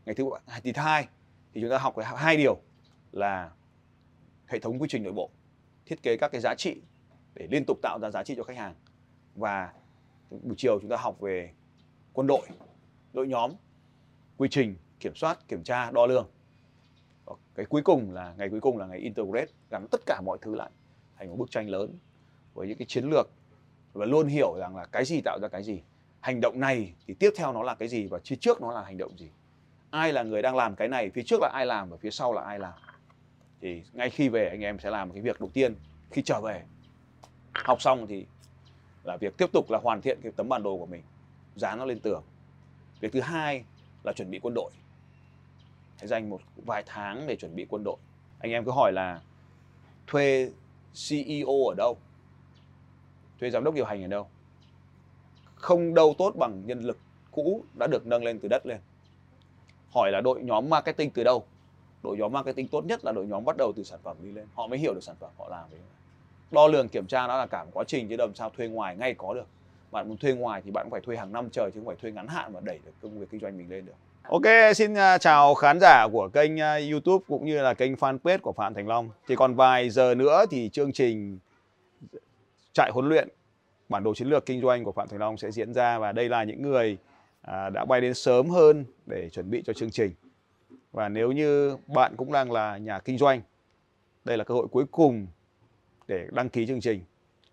[0.05, 0.29] Ngày thứ
[0.63, 1.07] thì thứ hai
[1.53, 2.57] thì chúng ta học cái hai điều
[3.11, 3.51] là
[4.51, 5.29] hệ thống quy trình nội bộ,
[5.85, 6.81] thiết kế các cái giá trị
[7.35, 8.75] để liên tục tạo ra giá trị cho khách hàng.
[9.35, 9.73] Và
[10.29, 11.53] buổi chiều chúng ta học về
[12.13, 12.41] quân đội
[13.13, 13.51] đội nhóm,
[14.37, 16.29] quy trình, kiểm soát, kiểm tra, đo lường.
[17.55, 20.55] Cái cuối cùng là, ngày cuối cùng là ngày integrate gắn tất cả mọi thứ
[20.55, 20.69] lại
[21.17, 21.97] thành một bức tranh lớn
[22.53, 23.29] với những cái chiến lược
[23.93, 25.81] và luôn hiểu rằng là cái gì tạo ra cái gì.
[26.19, 28.83] Hành động này thì tiếp theo nó là cái gì và phía trước nó là
[28.83, 29.29] hành động gì.
[29.89, 32.33] Ai là người đang làm cái này, phía trước là ai làm và phía sau
[32.33, 32.73] là ai làm?
[33.61, 35.75] Thì ngay khi về anh em sẽ làm cái việc đầu tiên.
[36.11, 36.63] Khi trở về,
[37.53, 38.25] học xong thì
[39.03, 41.01] là việc tiếp tục là hoàn thiện cái tấm bản đồ của mình,
[41.55, 42.23] dán nó lên tường.
[42.99, 43.63] Việc thứ hai
[44.03, 44.71] là chuẩn bị quân đội.
[45.97, 47.97] Hãy dành một vài tháng để chuẩn bị quân đội.
[48.39, 49.21] Anh em cứ hỏi là
[50.07, 50.51] thuê
[51.09, 51.97] CEO ở đâu?
[53.39, 54.27] Thuê giám đốc điều hành ở đâu?
[55.55, 56.99] Không đâu tốt bằng nhân lực
[57.31, 58.79] cũ đã được nâng lên từ đất lên.
[59.93, 61.45] Hỏi là đội nhóm marketing từ đâu?
[62.03, 64.45] Đội nhóm marketing tốt nhất là đội nhóm bắt đầu từ sản phẩm đi lên
[64.53, 65.79] họ mới hiểu được sản phẩm họ làm đấy
[66.51, 68.95] đo lường kiểm tra nó là cả một quá trình chứ làm sao thuê ngoài
[68.95, 69.45] ngay có được
[69.91, 71.95] bạn muốn thuê ngoài thì bạn cũng phải thuê hàng năm trời chứ không phải
[72.01, 74.93] thuê ngắn hạn mà đẩy được công việc kinh doanh mình lên được Ok, xin
[74.93, 78.73] à, chào khán giả của kênh à, YouTube cũng như là kênh fanpage của Phạm
[78.73, 79.09] Thành Long.
[79.27, 81.39] Thì còn vài giờ nữa thì chương trình
[82.73, 83.29] trại huấn luyện
[83.89, 86.29] bản đồ chiến lược kinh doanh của Phạm Thành Long sẽ diễn ra và đây
[86.29, 86.97] là những người
[87.41, 90.11] à, đã bay đến sớm hơn để chuẩn bị cho chương trình.
[90.91, 93.41] Và nếu như bạn cũng đang là nhà kinh doanh,
[94.25, 95.27] đây là cơ hội cuối cùng
[96.07, 97.01] để đăng ký chương trình.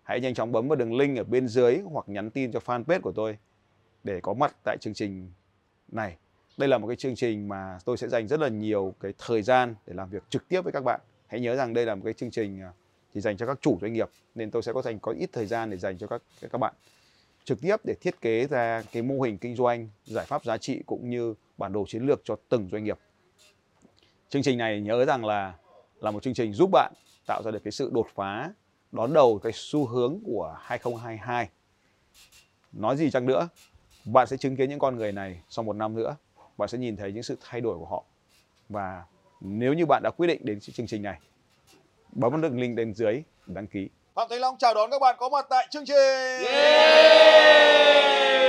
[0.03, 3.01] Hãy nhanh chóng bấm vào đường link ở bên dưới hoặc nhắn tin cho fanpage
[3.01, 3.37] của tôi
[4.03, 5.31] để có mặt tại chương trình
[5.87, 6.17] này.
[6.57, 9.41] Đây là một cái chương trình mà tôi sẽ dành rất là nhiều cái thời
[9.41, 10.99] gian để làm việc trực tiếp với các bạn.
[11.27, 12.71] Hãy nhớ rằng đây là một cái chương trình à,
[13.13, 15.45] chỉ dành cho các chủ doanh nghiệp nên tôi sẽ có dành có ít thời
[15.45, 16.21] gian để dành cho các
[16.51, 16.73] các bạn
[17.49, 20.81] trực tiếp để thiết kế ra cái mô hình kinh doanh, giải pháp giá trị
[20.85, 22.97] cũng như bản đồ chiến lược cho từng doanh nghiệp.
[24.29, 25.53] Chương trình này nhớ rằng là
[25.99, 26.93] là một chương trình giúp bạn
[27.27, 28.49] tạo ra được cái sự đột phá
[28.91, 31.49] đón đầu cái xu hướng của 2022.
[32.71, 33.49] Nói gì chăng nữa,
[34.05, 36.15] bạn sẽ chứng kiến những con người này sau một năm nữa.
[36.57, 38.03] Bạn sẽ nhìn thấy những sự thay đổi của họ.
[38.69, 39.03] Và
[39.41, 41.19] nếu như bạn đã quyết định đến chương trình này,
[42.11, 43.13] bấm vào đường link bên dưới
[43.45, 43.89] để đăng ký.
[44.15, 45.95] Phạm Thành Long chào đón các bạn có mặt tại chương trình.
[46.43, 48.48] Chào